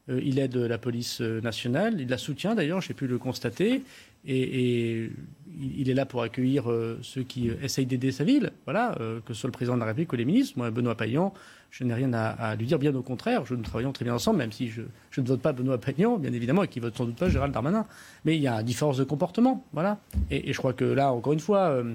[0.08, 3.84] il aide la police nationale, il la soutient d'ailleurs, j'ai pu le constater.
[4.28, 5.12] Et,
[5.58, 6.66] il est là pour accueillir
[7.02, 8.94] ceux qui essayent d'aider sa ville, voilà,
[9.26, 10.58] que ce soit le président de la République ou les ministres.
[10.58, 11.34] Moi, Benoît Payan,
[11.78, 13.44] je n'ai rien à, lui dire, bien au contraire.
[13.50, 14.84] nous travaillons très bien ensemble, même si je,
[15.18, 17.86] ne vote pas Benoît Payan, bien évidemment, et qui vote sans doute pas Gérald Darmanin.
[18.24, 20.00] Mais il y a une différence de comportement, voilà.
[20.32, 21.94] Et, je crois que là, encore une fois, euh,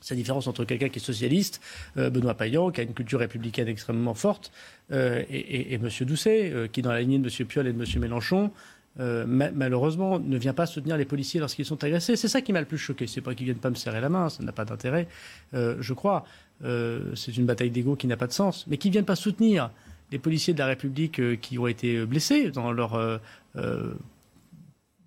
[0.00, 1.60] c'est la différence entre quelqu'un qui est socialiste,
[1.98, 4.50] euh, Benoît Payan, qui a une culture républicaine extrêmement forte,
[4.90, 5.88] euh, et, et, M.
[6.00, 7.46] Doucet, qui dans la lignée de M.
[7.46, 8.00] Piolle et de M.
[8.00, 8.50] Mélenchon,
[8.98, 12.16] malheureusement, ne vient pas soutenir les policiers lorsqu'ils sont agressés.
[12.16, 13.06] C'est ça qui m'a le plus choqué.
[13.06, 15.08] C'est pas qu'ils viennent pas me serrer la main, ça n'a pas d'intérêt,
[15.52, 16.24] je crois.
[16.64, 19.16] Euh, c'est une bataille d'ego qui n'a pas de sens, mais qui ne viennent pas
[19.16, 19.70] soutenir
[20.12, 23.18] les policiers de la République euh, qui ont été blessés dans leur, euh,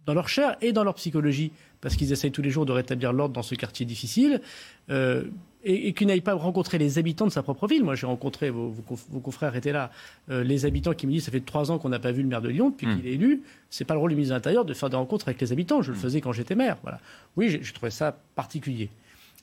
[0.05, 1.51] dans leur chair et dans leur psychologie,
[1.85, 4.41] parce qu'ils essayent tous les jours de rétablir l'ordre dans ce quartier difficile,
[4.89, 7.83] et, qu'ils n'aillent pas rencontrer les habitants de sa propre ville.
[7.83, 8.73] Moi, j'ai rencontré, vos,
[9.21, 9.91] confrères étaient là,
[10.27, 12.41] les habitants qui me disent ça fait trois ans qu'on n'a pas vu le maire
[12.41, 12.97] de Lyon depuis hmm.
[12.97, 13.43] qu'il est élu.
[13.69, 15.83] C'est pas le rôle du ministre de l'Intérieur de faire des rencontres avec les habitants.
[15.83, 16.01] Je le hmm.
[16.01, 16.77] faisais quand j'étais maire.
[16.81, 16.99] Voilà.
[17.37, 18.89] Oui, j'ai trouvé ça particulier.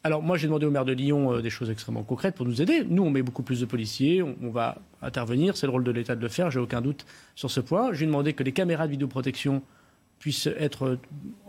[0.04, 2.60] Alors moi j'ai demandé au maire de Lyon euh, des choses extrêmement concrètes pour nous
[2.60, 2.84] aider.
[2.88, 6.16] Nous on met beaucoup plus de policiers, on, va intervenir, c'est le rôle de l'État
[6.16, 7.92] de le faire, j'ai aucun doute sur ce point.
[7.92, 9.62] J'ai demandé que les caméras de vidéoprotection
[10.22, 10.98] puissent être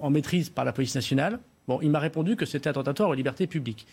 [0.02, 1.38] en maîtrise par la police nationale.
[1.68, 3.86] Bon, il m'a répondu que c'était attentatoire aux libertés publiques.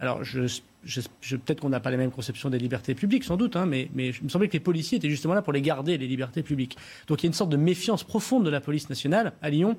[0.00, 3.90] Alors, peut-être qu'on n'a pas les mêmes conceptions des libertés publiques, sans doute, hein, mais,
[3.94, 6.42] mais il me semblait que les policiers étaient justement là pour les garder, les libertés
[6.42, 6.78] publiques.
[7.06, 9.76] Donc il y a une sorte de méfiance profonde de la police nationale à Lyon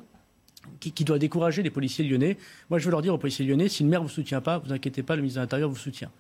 [0.80, 2.38] qui, doit décourager les policiers lyonnais.
[2.70, 4.60] Moi, je veux leur dire aux policiers lyonnais, si le maire ne vous soutient pas,
[4.60, 6.12] vous inquiétez pas, le ministre de l'Intérieur vous soutient.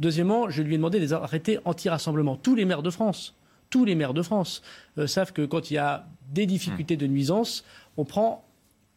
[0.00, 2.34] Deuxièmement, je lui ai demandé des arrêtés anti-rassemblement.
[2.34, 3.36] Tous les maires de France,
[3.70, 4.62] tous les maires de France
[4.98, 7.64] euh, savent que quand il y a des difficultés de nuisance,
[7.96, 8.44] on prend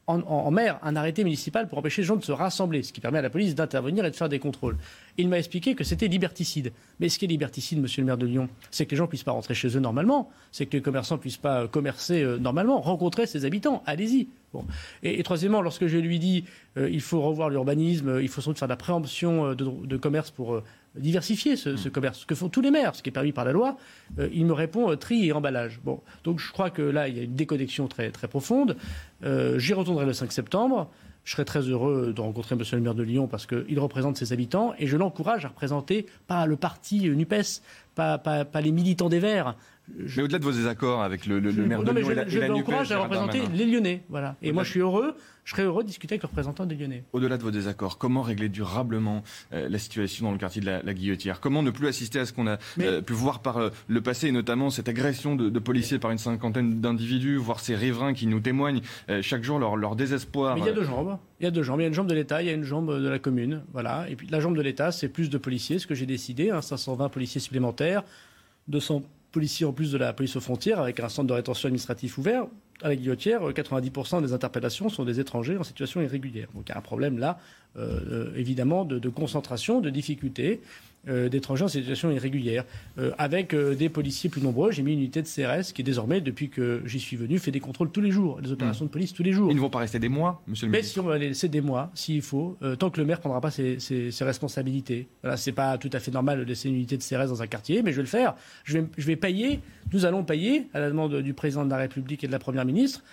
[0.08, 3.20] en, mer un arrêté municipal pour empêcher les gens de se rassembler, ce qui permet
[3.20, 4.78] à la police d'intervenir et de faire des contrôles.
[5.18, 6.72] Il m'a expliqué que c'était liberticide.
[7.00, 9.10] Mais ce qui est liberticide, monsieur le maire de Lyon, c'est que les gens ne
[9.10, 12.38] puissent pas rentrer chez eux normalement, c'est que les commerçants ne puissent pas commercer euh,
[12.38, 13.84] normalement, rencontrer ses habitants.
[13.86, 14.28] Allez-y.
[14.54, 14.66] Bon.
[15.04, 16.46] Et, troisièmement, lorsque je lui dis
[16.78, 19.98] euh, il faut revoir l'urbanisme, euh, il faut sans doute faire de la préemption de,
[19.98, 20.62] commerce pour
[20.96, 23.46] diversifier ce, ce, commerce, ce que font tous les maires, ce qui est permis par
[23.46, 23.78] la loi,
[24.34, 25.80] il me répond tri et emballage.
[25.84, 26.02] Bon.
[26.24, 28.76] Donc je crois que là, il y a une déconnexion très, très profonde.
[29.24, 30.90] J'y retournerai le 5 septembre.
[31.24, 34.34] Je serais très heureux de rencontrer Monsieur le maire de Lyon parce qu'il représente ses
[34.34, 37.62] habitants et je l'encourage à représenter pas le parti NUPES,
[37.94, 39.56] pas, pas, pas les militants des Verts,
[39.98, 42.92] mais au-delà de vos désaccords avec le, maire de Lyon je, et la, je l'encourage
[42.92, 44.04] à représenter les Lyonnais.
[44.10, 44.36] Voilà.
[44.42, 47.04] Et moi, je suis heureux, je serais heureux de discuter avec le représentant des Lyonnais.
[47.14, 49.24] Au-delà de vos désaccords, comment régler durablement
[49.54, 51.40] euh, la situation dans le quartier de la, Guillotière?
[51.40, 54.28] Comment ne plus assister à ce qu'on a euh, pu voir par euh, le passé,
[54.28, 58.40] et notamment cette agression de, policiers par une cinquantaine d'individus, voir ces riverains qui nous
[58.40, 58.82] témoignent
[59.22, 61.18] chaque jour leur, leur désespoir Mais il y a deux jambes.
[61.40, 61.80] Il y a deux jambes.
[61.80, 63.64] Il y a une jambe de l'État, il y a une jambe de la commune.
[63.74, 64.10] Voilà.
[64.10, 66.62] Et puis la jambe de l'État, c'est plus de policiers, ce que j'ai décidé, hein,
[66.62, 68.04] 520 policiers supplémentaires,
[68.68, 72.18] 200 policiers en plus de la police aux frontières, avec un centre de rétention administratif
[72.18, 72.46] ouvert.
[72.84, 76.48] À la guillotière, 90% des interpellations sont des étrangers en situation irrégulière.
[76.56, 77.38] Donc il y a un problème là,
[77.78, 80.62] euh, euh, évidemment, de, de, concentration, de difficulté.
[81.10, 82.64] Euh, d'étrangers en situation irrégulière,
[83.00, 84.72] euh, avec euh, des policiers plus nombreux.
[84.72, 87.60] J'ai mis une unité de CRS qui, désormais, depuis que j'y suis venu, fait des
[87.60, 89.50] contrôles tous les jours, des opérations de police tous les jours.
[89.50, 91.30] Ils ne vont pas rester des mois, monsieur le Mais ministre si on va les
[91.30, 94.24] laisser des mois, s'il faut, tant que le maire ne prendra pas ses, ses, ses
[94.24, 95.08] responsabilités.
[95.24, 97.48] Voilà, c'est pas tout à fait normal de laisser une unité de CRS dans un
[97.48, 98.36] quartier, mais je vais le faire.
[98.64, 99.60] Je vais, je vais payer,
[99.94, 102.66] nous allons payer, à la demande du président de la République et de la Première
[102.66, 103.04] ministre,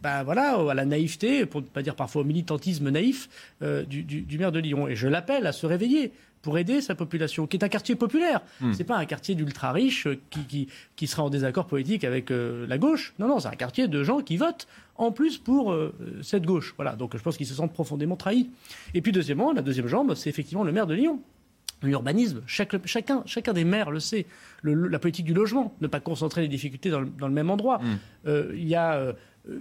[0.00, 3.28] ben voilà, à la naïveté, pour ne pas dire parfois au militantisme naïf
[3.60, 4.86] du, du, du, maire de Lyon.
[4.86, 8.40] Et je l'appelle à se réveiller pour aider sa population, qui est un quartier populaire.
[8.60, 8.72] Hmm.
[8.72, 12.66] C'est pas un quartier d'ultra riches qui, qui, qui, sera en désaccord politique avec euh,
[12.66, 13.14] la gauche.
[13.18, 16.74] Non, non, c'est un quartier de gens qui votent en plus pour euh, cette gauche.
[16.76, 18.50] Voilà, donc je pense qu'ils se sentent profondément trahis.
[18.92, 21.20] Et puis deuxièmement, la deuxième jambe, c'est effectivement le maire de Lyon.
[21.84, 22.80] L'urbanisme, chacun,
[23.26, 24.26] chacun des maires le sait.
[24.62, 27.78] la politique du logement, ne pas concentrer les difficultés dans le, même endroit.
[27.78, 27.98] Hmm.
[28.26, 29.14] Euh, il y a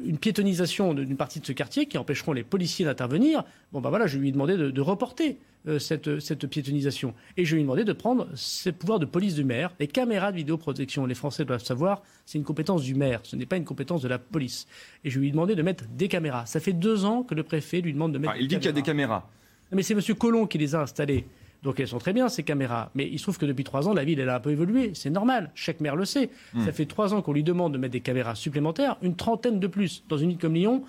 [0.06, 3.44] une piétonisation d'une partie de ce quartier qui empêcheront les policiers d'intervenir.
[3.72, 7.14] Bon, ben voilà, je lui ai demandé de, reporter euh, cette, cette, piétonisation.
[7.38, 9.74] Et je lui ai demandé de prendre ses pouvoirs de police du maire.
[9.80, 13.48] Les caméras de vidéoprotection, les Français doivent savoir, c'est une compétence du maire, ce n'est
[13.48, 14.68] pas une compétence de la police.
[15.04, 16.46] Et je lui ai demandé de mettre des caméras.
[16.46, 18.66] Ça fait deux ans que le préfet lui demande de mettre ah, Il dit qu'il
[18.66, 19.30] y a des caméras.
[19.72, 20.02] Mais c'est M.
[20.16, 21.26] Collomb qui les a installées.
[21.64, 22.90] Donc elles sont très bien, ces caméras.
[22.96, 24.92] Mais il se trouve que depuis trois ans, la ville, elle a un peu évolué.
[24.96, 25.52] C'est normal.
[25.54, 26.30] Chaque maire le sait.
[26.54, 26.66] Hmm.
[26.66, 29.68] Ça fait trois ans qu'on lui demande de mettre des caméras supplémentaires, une trentaine de
[29.68, 30.04] plus.
[30.10, 30.84] Dans une ville comme Lyon,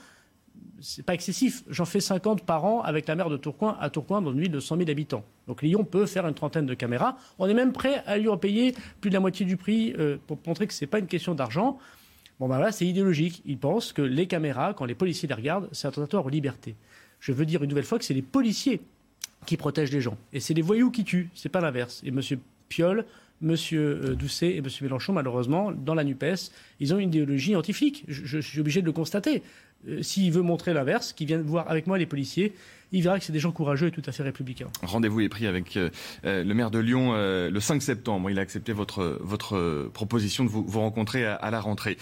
[0.81, 1.63] c'est pas excessif.
[1.69, 4.51] J'en fais 50 par an avec la maire de Tourcoing à Tourcoing, dans une ville
[4.51, 5.25] de 100 000 habitants.
[5.47, 7.17] Donc Lyon peut faire une trentaine de caméras.
[7.39, 10.39] On est même prêt à lui repayer plus de la moitié du prix euh, pour
[10.47, 11.79] montrer que ce n'est pas une question d'argent.
[12.41, 13.43] Bon, ben voilà, c'est idéologique.
[13.45, 16.75] Ils pensent que les caméras, quand les policiers les regardent, c'est attentatoire aux libertés.
[17.21, 18.81] Je veux dire une nouvelle fois que c'est les policiers
[19.47, 20.17] qui protègent les gens.
[20.33, 22.03] Et c'est les voyous qui tuent, c'est pas l'inverse.
[22.05, 22.21] Et M.
[22.69, 23.05] Piolle,
[23.43, 23.57] M.
[23.73, 24.67] Euh, Doucet et M.
[24.81, 26.51] Mélenchon, malheureusement, dans la NUPES,
[26.81, 27.55] ils ont une idéologie
[28.09, 29.43] Je, je, suis obligé de le constater.
[30.01, 32.53] S'il veut montrer l'inverse, qu'il vienne voir avec moi les policiers
[32.93, 34.69] il verra que c'est des gens courageux et tout à fait républicains.
[34.83, 35.91] Rendez-vous est pris avec euh,
[36.25, 38.31] euh, le maire de Lyon euh, le 5 septembre.
[38.31, 41.97] Il a accepté votre, votre proposition de vous, vous rencontrer à, la rentrée.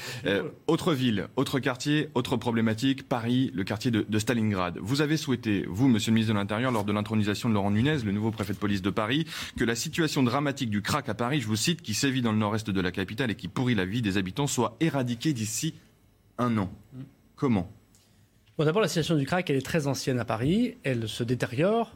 [0.66, 4.78] autre ville, autre quartier, autre problématique, Paris, le quartier de, Stalingrad.
[4.82, 7.98] Vous avez souhaité, vous, monsieur le ministre de l'Intérieur, lors de l'intronisation de Laurent Nunez,
[8.04, 11.40] le nouveau préfet de police de Paris, que la situation dramatique du crack à Paris,
[11.40, 13.84] je vous cite, qui sévit dans le nord-est de la capitale et qui pourrit la
[13.84, 15.74] vie des habitants, soit éradiquée d'ici
[16.38, 16.70] un an.
[16.92, 17.02] Mm.
[17.40, 17.72] Comment?
[18.59, 20.76] D'abord, la situation du crack, elle est très ancienne à Paris.
[20.83, 21.90] Elle se détériore.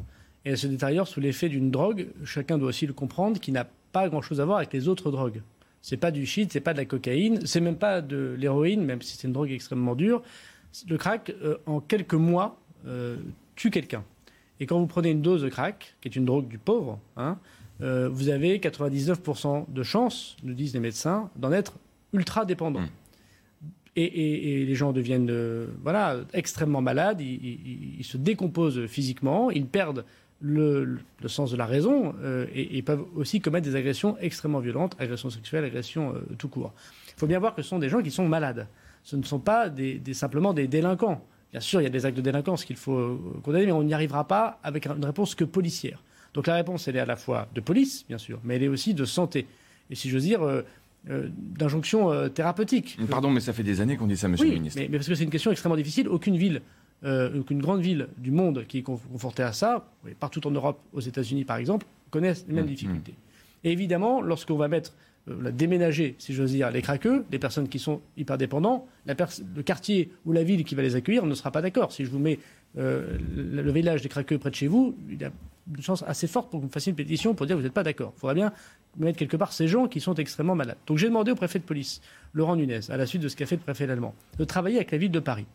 [0.47, 3.67] Et elle se détériore sous l'effet d'une drogue, chacun doit aussi le comprendre, qui n'a
[3.93, 5.43] pas grand-chose à voir avec les autres drogues.
[5.83, 9.03] C'est pas du shit, c'est pas de la cocaïne, c'est même pas de l'héroïne, même
[9.03, 10.23] si c'est une drogue extrêmement dure.
[10.89, 13.17] Le crack, euh, en quelques mois, euh,
[13.55, 14.03] tue quelqu'un.
[14.61, 17.39] Et quand vous prenez une dose de crack, qui est une drogue du pauvre, hein,
[17.83, 21.75] euh, vous avez 99% de chances, nous disent les médecins, d'en être
[22.15, 22.81] ultra dépendant.
[22.81, 22.89] Mmh
[23.97, 30.05] et, les gens deviennent euh, voilà, extrêmement malades, ils, se décomposent physiquement, ils perdent
[30.41, 35.31] le, sens de la raison euh, et, peuvent aussi commettre des agressions extrêmement violentes, agressions
[35.31, 36.73] sexuelles, agressions euh, tout court.
[37.09, 38.67] Il faut bien voir que ce sont des gens qui sont malades.
[39.05, 39.71] Ce ne sont pas
[40.13, 41.23] simplement des délinquants.
[41.53, 43.95] Bien sûr, il y a des actes de délinquance qu'il faut condamner, mais on n'y
[43.95, 46.03] arrivera pas avec une réponse que policière.
[46.33, 48.69] Donc la réponse, elle est à la fois de police, bien sûr, mais elle est
[48.69, 49.47] aussi de santé.
[49.91, 50.41] Et si j'ose dire,
[51.07, 52.99] d'injonction euh, thérapeutique.
[53.11, 54.81] Pardon, mais ça fait des années qu'on dit ça, monsieur le ministre.
[54.81, 56.09] Mais, mais parce que c'est une question extrêmement difficile.
[56.09, 56.63] Aucune ville,
[57.05, 59.87] euh, aucune grande ville du monde qui est confrontée à ça,
[60.21, 63.13] partout en Europe, aux États-Unis par exemple, connaissent les mêmes mmh, difficultés.
[63.13, 63.67] Mmh.
[63.67, 64.93] Et évidemment, lorsqu'on va mettre
[65.27, 70.11] la déménager, si j'ose dire, les craqueux, les personnes qui sont hyper dépendants, le quartier
[70.27, 71.93] ou la ville qui va les accueillir ne sera pas d'accord.
[71.93, 72.39] Si je vous mets
[72.75, 75.33] le village des craqueux près de chez vous, il y a
[75.75, 77.73] une chance assez forte pour que vous fassiez une pétition pour dire que vous n'êtes
[77.73, 78.13] pas d'accord.
[78.17, 78.53] Il faudra bien
[78.97, 80.77] mettre quelque part ces gens qui sont extrêmement malades.
[80.87, 82.01] Donc j'ai demandé au préfet de police,
[82.33, 84.91] Laurent Nunez, à la suite de ce qu'a fait le préfet allemand, de travailler avec
[84.91, 85.47] la ville de Paris.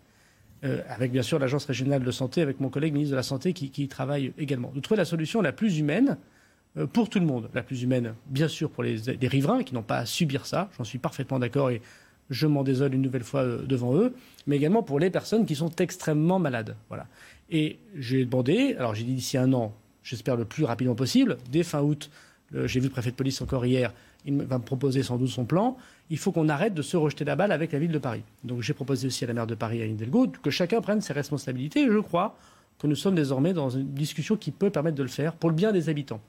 [0.65, 3.53] Euh, avec bien sûr l'agence régionale de santé, avec mon collègue ministre de la Santé
[3.53, 4.73] qui, travaille également.
[4.75, 6.17] De trouver la solution la plus humaine
[6.77, 7.49] euh, pour tout le monde.
[7.53, 10.69] La plus humaine, bien sûr, pour les, les riverains qui n'ont pas à subir ça,
[10.77, 11.81] j'en suis parfaitement d'accord et
[12.29, 14.13] je m'en désole une nouvelle fois euh, devant eux,
[14.47, 16.75] mais également pour les personnes qui sont extrêmement malades.
[16.89, 17.07] Voilà.
[17.49, 19.73] Et j'ai demandé, alors j'ai dit d'ici un an,
[20.03, 22.11] j'espère le plus rapidement possible, dès fin août,
[22.53, 23.93] j'ai vu le préfet de police encore hier,
[24.25, 25.77] il va me proposer sans doute son plan.
[26.09, 28.23] Il faut qu'on arrête de se rejeter la balle avec la ville de Paris.
[28.43, 31.13] Donc j'ai proposé aussi à la maire de Paris, à Hidalgo, que chacun prenne ses
[31.13, 31.81] responsabilités.
[31.81, 32.35] Et je crois
[32.79, 35.55] que nous sommes désormais dans une discussion qui peut permettre de le faire pour le
[35.55, 36.21] bien des habitants.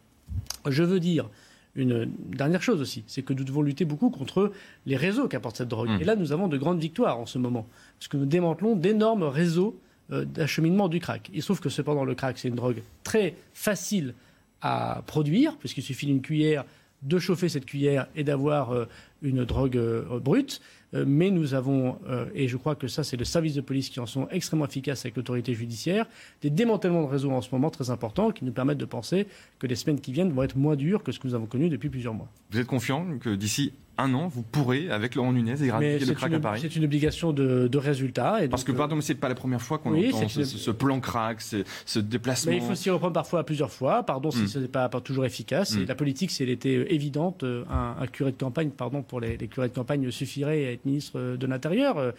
[0.68, 1.28] Je veux dire
[1.76, 4.52] une dernière chose aussi, c'est que nous devons lutter beaucoup contre
[4.86, 5.88] les réseaux qu'apporte cette drogue.
[5.88, 6.00] Mmh.
[6.00, 7.66] Et là, nous avons de grandes victoires en ce moment,
[7.98, 9.78] parce que nous démantelons d'énormes réseaux
[10.10, 11.30] euh, d'acheminement du crack.
[11.32, 14.14] Il se trouve que cependant, le crack, c'est une drogue très facile
[14.62, 16.64] à produire, puisqu'il suffit d'une cuillère,
[17.02, 18.86] de chauffer cette cuillère et d'avoir euh,
[19.22, 20.60] une drogue euh, brute.
[20.92, 21.98] Euh, mais nous avons,
[22.34, 25.04] et je crois que ça, c'est le service de police qui en sont extrêmement efficaces
[25.04, 26.06] avec l'autorité judiciaire,
[26.42, 29.28] des démantèlements de réseaux en ce moment très importants qui nous permettent de penser
[29.60, 31.68] que les semaines qui viennent vont être moins dures que ce que nous avons connu
[31.68, 32.28] depuis plusieurs mois.
[32.50, 36.32] Vous êtes confiant que d'ici un an, vous pourrez, avec Laurent Nunez, éradiquer le crack
[36.32, 38.44] à Paris C'est une obligation de, de résultat.
[38.44, 41.40] Et Parce que, pardon, mais c'est pas la première fois qu'on entend ce, plan crack,
[41.40, 42.52] ce, déplacement.
[42.52, 44.02] Mais il faut s'y reprendre parfois à plusieurs fois.
[44.02, 44.48] Pardon si hmm.
[44.48, 45.74] ce n'est pas, toujours efficace.
[45.74, 45.86] Et hmm.
[45.86, 49.36] la politique, si elle était euh, évidente, euh, un, curé de campagne, pardon pour les,
[49.48, 52.12] curés de campagne, suffirait à être ministre euh, de l'Intérieur.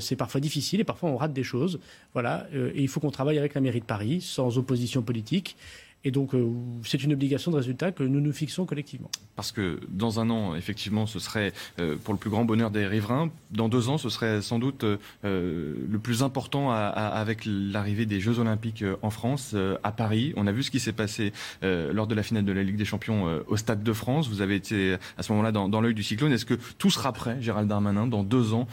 [0.00, 1.80] c'est parfois difficile et parfois on rate des choses.
[2.12, 2.46] Voilà.
[2.52, 5.56] et il faut qu'on travaille avec la mairie de Paris, sans opposition politique.
[6.02, 6.50] Et donc, euh,
[6.82, 9.10] c'est une obligation de résultat que nous nous fixons collectivement.
[9.36, 12.86] Parce que dans un an, effectivement, ce serait euh, pour le plus grand bonheur des
[12.86, 13.30] riverains.
[13.50, 18.38] Dans deux ans, ce serait sans doute euh, le plus important avec l'arrivée des Jeux
[18.38, 20.32] Olympiques en France, à Paris.
[20.36, 21.32] On a vu ce qui s'est passé
[21.62, 24.28] lors de la finale de la Ligue des Champions au Stade de France.
[24.28, 26.32] Vous avez été à ce moment-là dans, dans l'œil du cyclone.
[26.32, 28.66] Est-ce que tout sera prêt, Gérald Darmanin, dans deux ans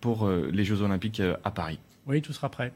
[0.00, 1.78] pour les Jeux Olympiques à Paris?
[2.06, 2.72] Oui, tout sera prêt.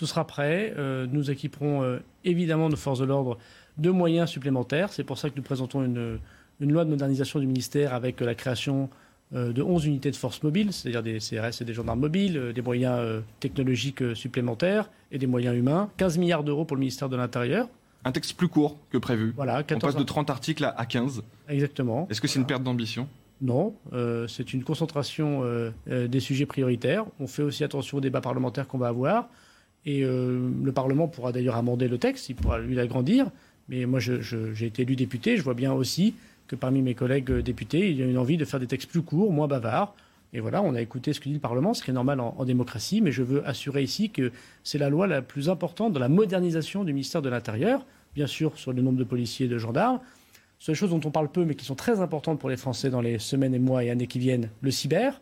[0.00, 0.72] Tout sera prêt.
[0.78, 3.36] Euh, nous équiperons euh, évidemment nos forces de l'ordre
[3.76, 4.94] de moyens supplémentaires.
[4.94, 6.18] C'est pour ça que nous présentons une,
[6.58, 8.88] loi de modernisation du ministère avec la création
[9.34, 12.62] euh, de 11 unités de forces mobiles, c'est-à-dire des CRS et des gendarmes mobiles, des
[12.62, 15.90] moyens technologiques supplémentaires et des moyens humains.
[15.98, 17.68] 15 milliards d'euros pour le ministère de l'Intérieur.
[18.06, 19.34] Un texte plus court que prévu.
[19.36, 21.22] Voilà, On passe de 30 articles à 15.
[21.50, 22.08] Exactement.
[22.08, 23.06] Est-ce que c'est une perte d'ambition?
[23.42, 23.74] Non,
[24.28, 25.42] c'est une concentration
[25.86, 27.04] des sujets prioritaires.
[27.18, 29.28] On fait aussi attention aux débats parlementaires qu'on va avoir.
[29.86, 33.30] Et euh, le Parlement pourra d'ailleurs amender le texte, il pourra lui l'agrandir.
[33.68, 36.14] Mais moi, j'ai été élu député, je vois bien aussi
[36.48, 39.02] que parmi mes collègues députés, il y a une envie de faire des textes plus
[39.02, 39.94] courts, moins bavards.
[40.32, 42.44] Et voilà, on a écouté ce que dit le Parlement, ce qui est normal en,
[42.44, 44.30] démocratie, mais je veux assurer ici que
[44.62, 48.56] c'est la loi la plus importante dans la modernisation du ministère de l'Intérieur, bien sûr
[48.56, 50.00] sur le nombre de policiers et de gendarmes.
[50.58, 52.90] Sur les choses dont on parle peu, mais qui sont très importantes pour les Français
[52.90, 55.20] dans les semaines et mois et années qui viennent, le cyber,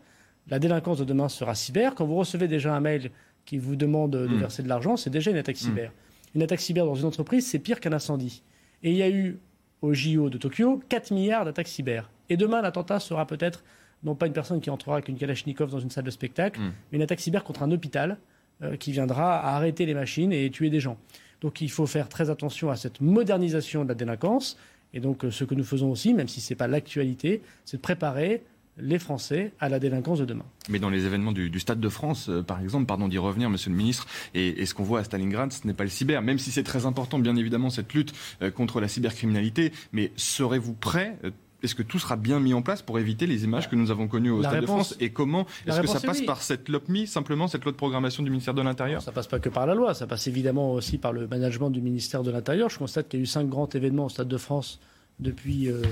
[0.51, 1.95] La délinquance de demain sera cyber.
[1.95, 3.11] Quand vous recevez déjà un mail
[3.49, 4.39] qui vous demande de Mm.
[4.41, 5.91] verser de l'argent, c'est déjà une attaque cyber.
[6.35, 8.43] Une attaque cyber dans une entreprise, c'est pire qu'un incendie.
[8.83, 9.39] Et il y a eu
[9.81, 12.11] au JO de Tokyo 4 milliards d'attaques cyber.
[12.29, 13.65] Et demain, l'attentat sera peut-être
[14.05, 16.73] non pas une personne qui entrera avec une Kalachnikov dans une salle de spectacle, Mm.
[16.93, 18.19] mais une attaque cyber contre un hôpital
[18.63, 20.99] euh, qui viendra à arrêter les machines et tuer des gens.
[21.41, 24.59] Donc il faut faire très attention à cette modernisation de la délinquance.
[24.93, 27.79] Et donc euh, ce que nous faisons aussi, même si ce n'est pas l'actualité, c'est
[27.79, 28.43] de préparer
[28.81, 30.45] les Français à la délinquance de demain.
[30.69, 33.51] Mais dans les événements du, du Stade de France, euh, par exemple, pardon d'y revenir,
[33.51, 36.23] Monsieur le Ministre, et, et ce qu'on voit à Stalingrad, ce n'est pas le cyber,
[36.23, 38.13] même si c'est très important, bien évidemment, cette lutte
[38.43, 39.73] euh, contre la cybercriminalité.
[39.93, 41.31] Mais serez-vous prêt euh,
[41.65, 44.07] est-ce que tout sera bien mis en place pour éviter les images que nous avons
[44.07, 46.25] connues au La Stade réponse- de France Et comment Est-ce que ça passe oui.
[46.25, 49.03] par cette LOPMI, simplement cette loi de programmation du ministère de l'Intérieur?
[49.03, 51.81] Ça passe pas que par la loi, ça passe évidemment aussi par le management du
[51.81, 52.69] ministère de l'Intérieur.
[52.69, 54.79] Je constate qu'il y a eu cinq grands événements au Stade de France
[55.21, 55.83] depuis euh,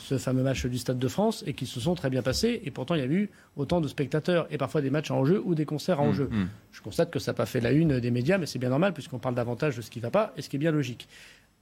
[0.00, 2.60] ce fameux match du Stade de France et qui se sont très bien passés.
[2.64, 5.42] Et pourtant, il y a eu autant de spectateurs et parfois des matchs en jeu
[5.44, 6.28] ou des concerts en Mmh, jeu.
[6.30, 6.48] mmh.
[6.72, 8.94] Je constate que ça n'a pas fait la une des médias, mais c'est bien normal
[8.94, 11.06] puisqu'on parle davantage de ce qui ne va pas et ce qui est bien logique.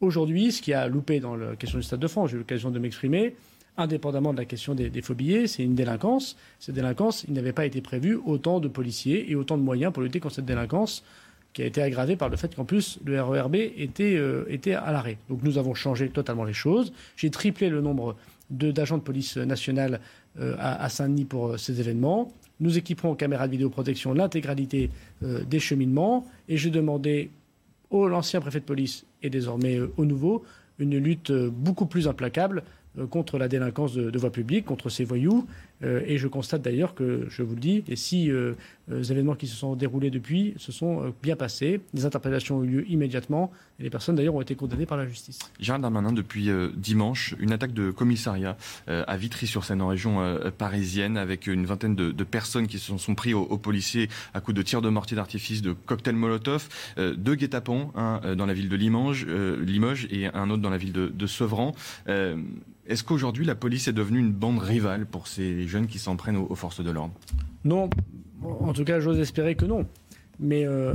[0.00, 2.70] Aujourd'hui, ce qui a loupé dans la question du Stade de France, j'ai eu l'occasion
[2.70, 3.34] de m'exprimer,
[3.76, 6.36] indépendamment de la question des, des faux billets, c'est une délinquance.
[6.58, 10.02] Cette délinquance, il n'avait pas été prévu autant de policiers et autant de moyens pour
[10.02, 11.02] lutter contre cette délinquance
[11.52, 14.92] qui a été aggravée par le fait qu'en plus le RERB était, euh, était à
[14.92, 15.18] l'arrêt.
[15.28, 16.92] Donc nous avons changé totalement les choses.
[17.16, 18.16] J'ai triplé le nombre
[18.50, 20.00] d'agents de police nationale
[20.38, 22.32] euh, à, Saint-Denis pour euh, ces événements.
[22.60, 24.90] Nous équiperons en caméras de vidéoprotection l'intégralité
[25.22, 27.30] des cheminements et j'ai demandé
[27.88, 30.44] au l'ancien préfet de police et désormais au nouveau
[30.78, 32.62] une lutte beaucoup plus implacable
[33.08, 35.46] contre la délinquance de, de voie publique, contre ces voyous.
[35.82, 38.54] Euh, et je constate d'ailleurs que, je vous le dis, les six euh,
[38.90, 41.80] euh, événements qui se sont déroulés depuis se sont euh, bien passés.
[41.94, 45.06] Les interpellations ont eu lieu immédiatement et les personnes d'ailleurs ont été condamnées par la
[45.06, 45.38] justice.
[45.58, 48.56] Gérald Darmanin, depuis euh, dimanche, une attaque de commissariat
[48.88, 52.96] euh, à Vitry-sur-Seine, en région euh, parisienne, avec une vingtaine de, de personnes qui se
[52.96, 57.14] sont pris aux, policiers à coups de tirs de mortier d'artifice, de cocktails Molotov, euh,
[57.14, 60.70] deux guet-apens, un euh, dans la ville de Limoges, euh, Limoges et un autre dans
[60.70, 61.74] la ville de, de Sevran.
[62.08, 62.36] Euh,
[62.86, 66.36] Est-ce qu'aujourd'hui la police est devenue une bande rivale pour ces jeunes qui s'en prennent
[66.36, 67.14] aux, aux forces de l'ordre
[67.64, 67.88] Non,
[68.42, 69.86] en tout cas, j'ose espérer que non.
[70.42, 70.94] Mais euh,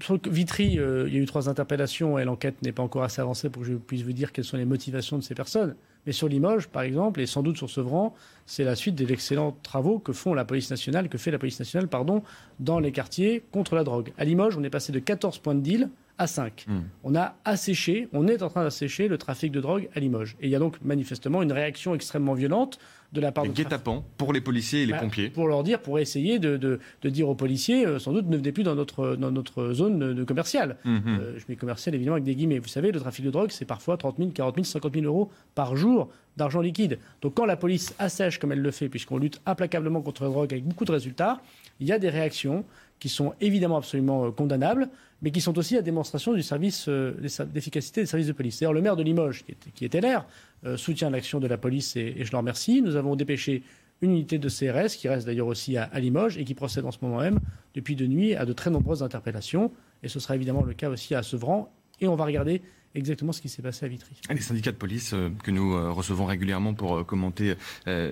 [0.00, 3.20] sur Vitry, euh, il y a eu trois interpellations et l'enquête n'est pas encore assez
[3.20, 5.74] avancée pour que je puisse vous dire quelles sont les motivations de ces personnes.
[6.06, 8.14] Mais sur Limoges, par exemple, et sans doute sur Sevran,
[8.46, 11.58] c'est la suite des excellents travaux que font la police nationale, que fait la police
[11.58, 12.22] nationale, pardon,
[12.60, 14.12] dans les quartiers contre la drogue.
[14.16, 16.66] À Limoges, on est passé de 14 points de deal à 5.
[16.68, 16.80] Hmm.
[17.02, 20.36] On a asséché, on est en train d'assécher le trafic de drogue à Limoges.
[20.40, 22.78] Et il y a donc manifestement une réaction extrêmement violente
[23.12, 25.30] de la part Les de trafic- guet-apens pour les policiers et les bah, pompiers.
[25.30, 28.36] Pour leur dire, pour essayer de, de- de dire aux policiers, euh, sans doute, ne
[28.36, 30.76] venez plus dans notre, dans notre zone de, de commerciale.
[30.84, 31.02] Mhm.
[31.06, 32.58] Euh, je mets commercial évidemment avec des guillemets.
[32.58, 35.30] Vous savez, le trafic de drogue, c'est parfois 30 000, 40 000, 50 000 euros
[35.54, 36.98] par jour d'argent liquide.
[37.22, 40.52] Donc quand la police assèche comme elle le fait, puisqu'on lutte implacablement contre la drogue
[40.52, 41.40] avec beaucoup de résultats,
[41.80, 42.64] il y a des réactions
[43.00, 44.88] qui sont évidemment absolument euh, condamnables,
[45.22, 47.14] mais qui sont aussi la démonstration du service, euh,
[47.52, 48.60] d'efficacité des services de police.
[48.60, 50.26] D'ailleurs, le maire de Limoges, qui est LR,
[50.64, 52.82] euh, soutient l'action de la police et, et je le remercie.
[52.82, 53.62] Nous avons dépêché
[54.00, 56.92] une unité de CRS qui reste d'ailleurs aussi à, à Limoges et qui procède en
[56.92, 57.40] ce moment même,
[57.74, 59.72] depuis de nuit, à de très nombreuses interpellations.
[60.02, 61.72] Et ce sera évidemment le cas aussi à Sevran.
[62.00, 62.62] Et on va regarder
[62.94, 64.14] exactement ce qui s'est passé à Vitry.
[64.30, 67.54] Les syndicats de police euh, que nous euh, recevons régulièrement pour euh, commenter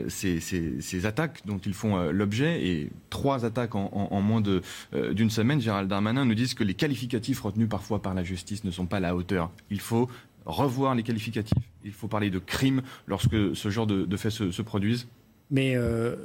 [0.08, 4.40] ces, ces- ces attaques dont ils font l'objet, et trois attaques en, en- en moins
[4.40, 8.70] d'une semaine, Gérald Darmanin nous disent que les qualificatifs retenus parfois par la justice ne
[8.70, 9.50] sont pas à la hauteur.
[9.70, 10.08] Il faut
[10.44, 14.50] revoir les qualificatifs, il faut parler de crime lorsque ce genre de, de faits se,
[14.50, 15.08] se produisent.
[15.50, 15.76] Mais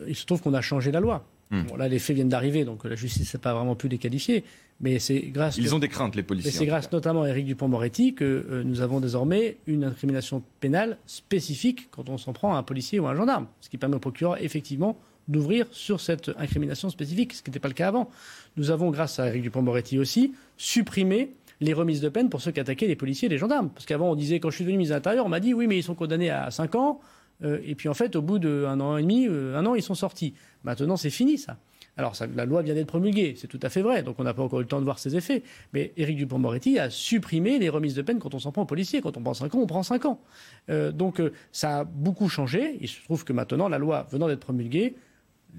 [0.07, 1.25] il se trouve qu'on a changé la loi.
[1.51, 1.63] Hmm.
[1.63, 4.43] Bon, là, les faits viennent d'arriver, donc la justice n'a pas vraiment pu les qualifier.
[4.79, 5.57] Mais c'est grâce.
[5.57, 6.51] Ils ont des craintes, les policiers.
[6.51, 11.89] c'est grâce notamment à Éric Dupont-Moretti que euh, nous avons désormais une incrimination pénale spécifique
[11.91, 13.47] quand on s'en prend à un policier ou à un gendarme.
[13.59, 17.67] Ce qui permet au procureur, effectivement, d'ouvrir sur cette incrimination spécifique, ce qui n'était pas
[17.67, 18.09] le cas avant.
[18.57, 22.59] Nous avons, grâce à Éric Dupont-Moretti aussi, supprimé les remises de peine pour ceux qui
[22.59, 23.69] attaquaient les policiers et les gendarmes.
[23.69, 25.67] Parce qu'avant, on disait, quand je suis devenu ministre de l'Intérieur, on m'a dit, oui,
[25.67, 27.01] mais ils sont condamnés à 5 ans.
[27.43, 29.81] Euh, et puis en fait, au bout d'un an et demi, euh, un an, ils
[29.81, 30.33] sont sortis.
[30.63, 31.57] Maintenant, c'est fini, ça.
[31.97, 34.41] Alors, la loi vient d'être promulguée, c'est tout à fait vrai, donc on n'a pas
[34.41, 35.43] encore eu le temps de voir ses effets.
[35.73, 39.01] Mais Éric Dupond-Moretti a supprimé les remises de peine quand on s'en prend aux policiers.
[39.01, 40.21] Quand on prend 5 ans, on prend 5 ans.
[40.69, 42.77] Euh, donc, ça a beaucoup changé.
[42.79, 44.95] Il se trouve que maintenant, la loi venant d'être promulguée,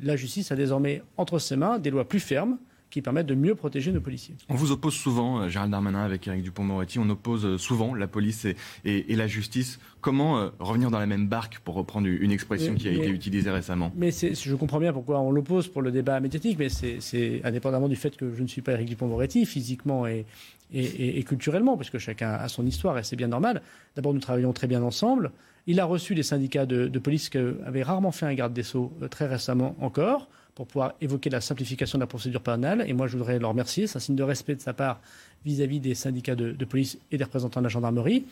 [0.02, 2.58] la justice a désormais entre ses mains des lois plus fermes
[2.92, 4.34] qui permettent de mieux protéger nos policiers.
[4.50, 8.06] On vous oppose souvent, euh, Gérald Darmanin avec Éric Dupont-Moretti, on oppose euh, souvent la
[8.06, 9.80] police et, et- et la justice.
[10.02, 12.98] Comment euh, revenir dans la même barque, pour reprendre une expression Mais- qui a mais-
[12.98, 13.90] été utilisée récemment?
[13.96, 17.96] Mais je comprends bien pourquoi on l'oppose pour le débat médiatique, mais c'est- indépendamment du
[17.96, 20.26] fait que je ne suis pas Éric Dupond-Moretti, physiquement et,
[20.72, 23.62] et- et- et culturellement, puisque chacun a son histoire et c'est bien normal.
[23.96, 25.32] D'abord, nous travaillons très bien ensemble.
[25.66, 28.92] Il a reçu des syndicats de, de police qu'avait rarement fait un garde des Sceaux
[29.10, 32.84] très récemment encore, pour pouvoir évoquer la simplification de la procédure pénale.
[32.86, 33.86] Et moi, je voudrais le remercier.
[33.86, 35.00] C'est un signe de respect de sa part
[35.44, 38.26] vis-à-vis des syndicats de, police et des représentants de la gendarmerie.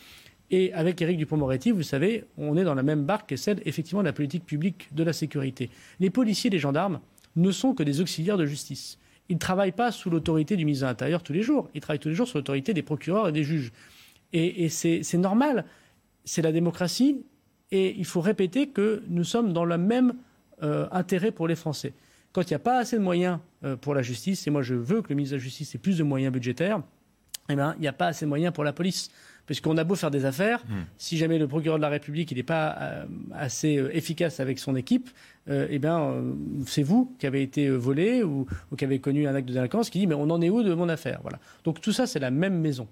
[0.51, 4.01] Et avec Éric Dupont-Moretti, vous savez, on est dans la même barque que celle, effectivement,
[4.01, 5.69] de la politique publique de la sécurité.
[5.99, 6.99] Les policiers et les gendarmes
[7.37, 8.97] ne sont que des auxiliaires de justice.
[9.29, 11.69] Ils ne travaillent pas sous l'autorité du ministre de l'Intérieur tous les jours.
[11.73, 13.71] Ils travaillent tous les jours sous l'autorité des procureurs et des juges.
[14.33, 15.65] Et, c'est normal.
[16.25, 17.23] C'est la démocratie.
[17.71, 20.15] Et il faut répéter que nous sommes dans le même
[20.63, 21.93] euh, intérêt pour les Français.
[22.33, 24.75] Quand il n'y a pas assez de moyens euh, pour la justice, et moi je
[24.75, 26.81] veux que le ministre de la Justice ait plus de moyens budgétaires,
[27.49, 29.09] eh bien, il n'y a pas assez de moyens pour la police.
[29.45, 30.83] Puisqu'on a beau faire des affaires, hmm.
[30.97, 34.75] si jamais le procureur de la République n'est pas euh, assez euh, efficace avec son
[34.75, 35.09] équipe,
[35.49, 36.13] euh, eh bien,
[36.67, 38.45] c'est vous qui avez été volé ou,
[38.77, 40.73] qui avez connu un acte de délinquance qui dit mais on en est où de
[40.73, 41.19] mon affaire?
[41.23, 41.39] Voilà.
[41.63, 42.87] Donc tout ça, c'est la même maison.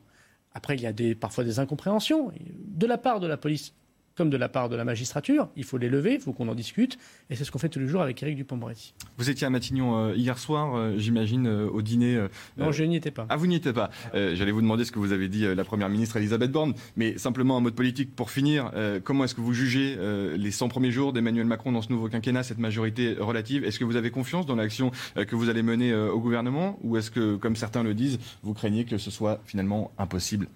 [0.53, 2.31] Après, il y a des, parfois des incompréhensions
[2.65, 3.73] de la part de la police
[4.19, 5.47] comme de la part de la magistrature.
[5.55, 6.99] Il faut les lever, il faut qu'on en discute.
[7.29, 8.93] Et c'est ce qu'on fait tous les jours avec Éric Dupond-Moretti.
[9.17, 12.21] Vous étiez à Matignon euh, hier soir, euh, j'imagine, euh, au dîner.
[12.57, 13.25] non, je n'y étais pas.
[13.29, 13.91] Ah, vous n'y étiez pas.
[14.13, 16.73] J'allais vous demander ce que vous avez dit la Première ministre Elisabeth Borne.
[16.97, 18.73] Mais simplement en mode politique, pour finir,
[19.05, 19.97] comment est-ce que vous jugez
[20.35, 23.63] les 100 premiers jours d'Emmanuel Macron dans ce nouveau quinquennat, cette majorité relative?
[23.63, 27.09] Est-ce que vous avez confiance dans l'action que vous allez mener au gouvernement Ou est-ce
[27.09, 30.47] que, comme certains le disent, vous craignez que ce soit finalement impossible?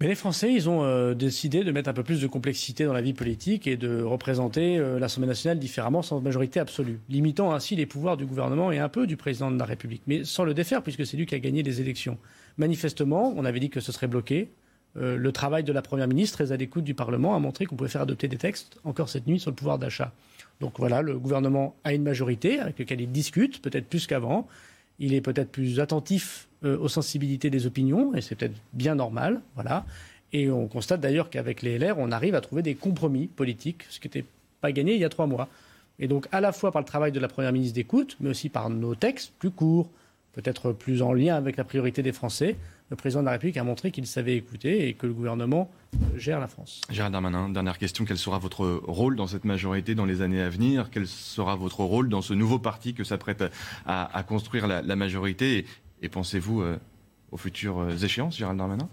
[0.00, 2.94] Mais les Français, ils ont euh, décidé de mettre un peu plus de complexité dans
[2.94, 7.76] la vie politique et de représenter euh, l'Assemblée nationale différemment, sans majorité absolue, limitant ainsi
[7.76, 10.54] les pouvoirs du gouvernement et un peu du président de la République, mais sans le
[10.54, 12.16] défaire, puisque c'est lui qui a gagné les élections.
[12.56, 14.50] Manifestement, on avait dit que ce serait bloqué.
[14.96, 17.76] Euh, le travail de la Première ministre, très à l'écoute du Parlement, a montré qu'on
[17.76, 20.12] pouvait faire adopter des textes, encore cette nuit, sur le pouvoir d'achat.
[20.60, 24.48] Donc voilà, le gouvernement a une majorité avec laquelle il discute, peut-être plus qu'avant.
[25.00, 29.40] Il est peut-être plus attentif euh, aux sensibilités des opinions, et c'est peut-être bien normal,
[29.56, 29.84] voilà.
[30.32, 33.98] Et on constate d'ailleurs qu'avec les LR, on arrive à trouver des compromis politiques, ce
[33.98, 34.24] qui n'était
[34.60, 35.48] pas gagné il y a trois mois.
[35.98, 38.48] Et donc, à la fois par le travail de la Première ministre d'écoute, mais aussi
[38.48, 39.90] par nos textes plus courts,
[40.32, 42.56] peut-être plus en lien avec la priorité des Français,
[42.90, 45.70] le président de la République a montré qu'il savait écouter et que le gouvernement
[46.16, 46.80] gère la France.
[46.90, 48.04] Gérald Darmanin, dernière question.
[48.04, 50.90] Quel sera votre rôle dans cette majorité dans les années à venir?
[50.90, 53.44] Quel sera votre rôle dans ce nouveau parti que s'apprête
[53.86, 55.66] à, construire la, majorité?
[56.02, 56.78] Et pensez-vous euh,
[57.30, 58.88] aux futures euh, échéances, Gérald Darmanin?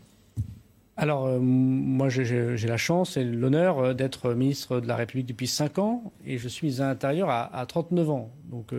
[0.96, 5.80] Alors, euh, moi, j'ai la chance et l'honneur d'être ministre de la République depuis 5
[5.80, 8.32] ans et je suis à l'intérieur à, 39 ans.
[8.52, 8.74] Donc,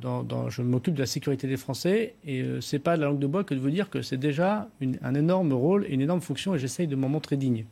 [0.00, 3.18] dans, je m'occupe de la sécurité des Français et ce n'est pas de la langue
[3.18, 4.68] de bois que de vous dire que c'est déjà
[5.02, 7.64] un énorme rôle et une énorme fonction et j'essaye de m'en montrer digne.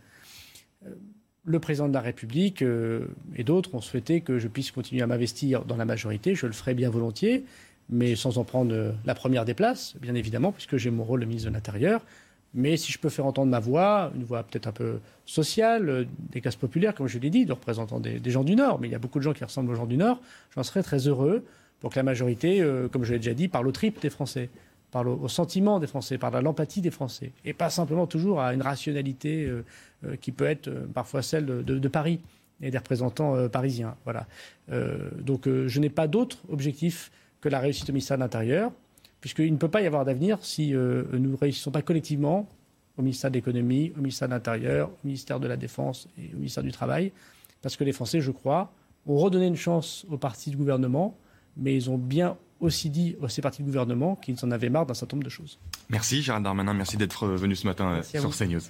[1.44, 5.64] le président de la République et d'autres ont souhaité que je puisse continuer à m'investir
[5.64, 6.34] dans la majorité.
[6.34, 7.44] Je le ferai bien volontiers
[7.90, 11.20] mais sans en prendre euh, la première des places, bien évidemment, puisque j'ai mon rôle
[11.20, 12.02] de ministre de l'Intérieur.
[12.54, 16.04] Mais si je peux faire entendre ma voix, une voix peut-être un peu sociale, euh,
[16.30, 18.92] des classes populaires, comme je l'ai dit, de représentants des, gens du Nord, mais il
[18.92, 20.20] y a beaucoup de gens qui ressemblent aux gens du Nord,
[20.54, 21.44] j'en serais très heureux
[21.88, 24.50] que la majorité, euh, comme je l'ai déjà dit, parle au trip des Français,
[24.90, 28.52] parle au, sentiment des Français, parle à l'empathie des Français, et pas simplement toujours à
[28.52, 29.48] une rationalité
[30.20, 32.18] qui peut être parfois celle de, Paris
[32.60, 33.94] et des représentants parisiens.
[34.02, 34.26] Voilà.
[35.20, 38.72] donc je n'ai pas d'autre objectif que la réussite au ministère de l'Intérieur,
[39.20, 42.48] puisqu'il ne peut pas y avoir d'avenir si euh, nous ne réussissons pas collectivement
[42.98, 46.36] au ministère de l'Économie, au ministère de l'Intérieur, au ministère de la Défense et au
[46.36, 47.12] ministère du Travail,
[47.62, 48.72] parce que les Français, je crois,
[49.06, 51.16] ont redonné une chance aux partis du gouvernement,
[51.56, 54.86] mais ils ont bien aussi dit à ces partis du gouvernement qu'ils en avaient marre
[54.86, 55.58] d'un certain nombre de choses.
[55.88, 58.62] Merci Gérald Darmanin, merci d'être venu ce matin euh, sur CNews.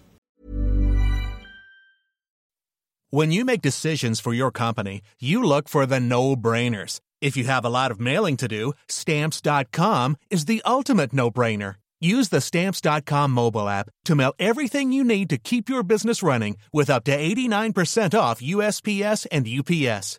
[3.13, 7.01] When you make decisions for your company, you look for the no-brainers.
[7.21, 11.75] If you have a lot of mailing to do, stamps.com is the ultimate no-brainer.
[12.01, 16.57] Use the stamps.com mobile app to mail everything you need to keep your business running
[16.73, 20.19] with up to 89% off USPS and UPS.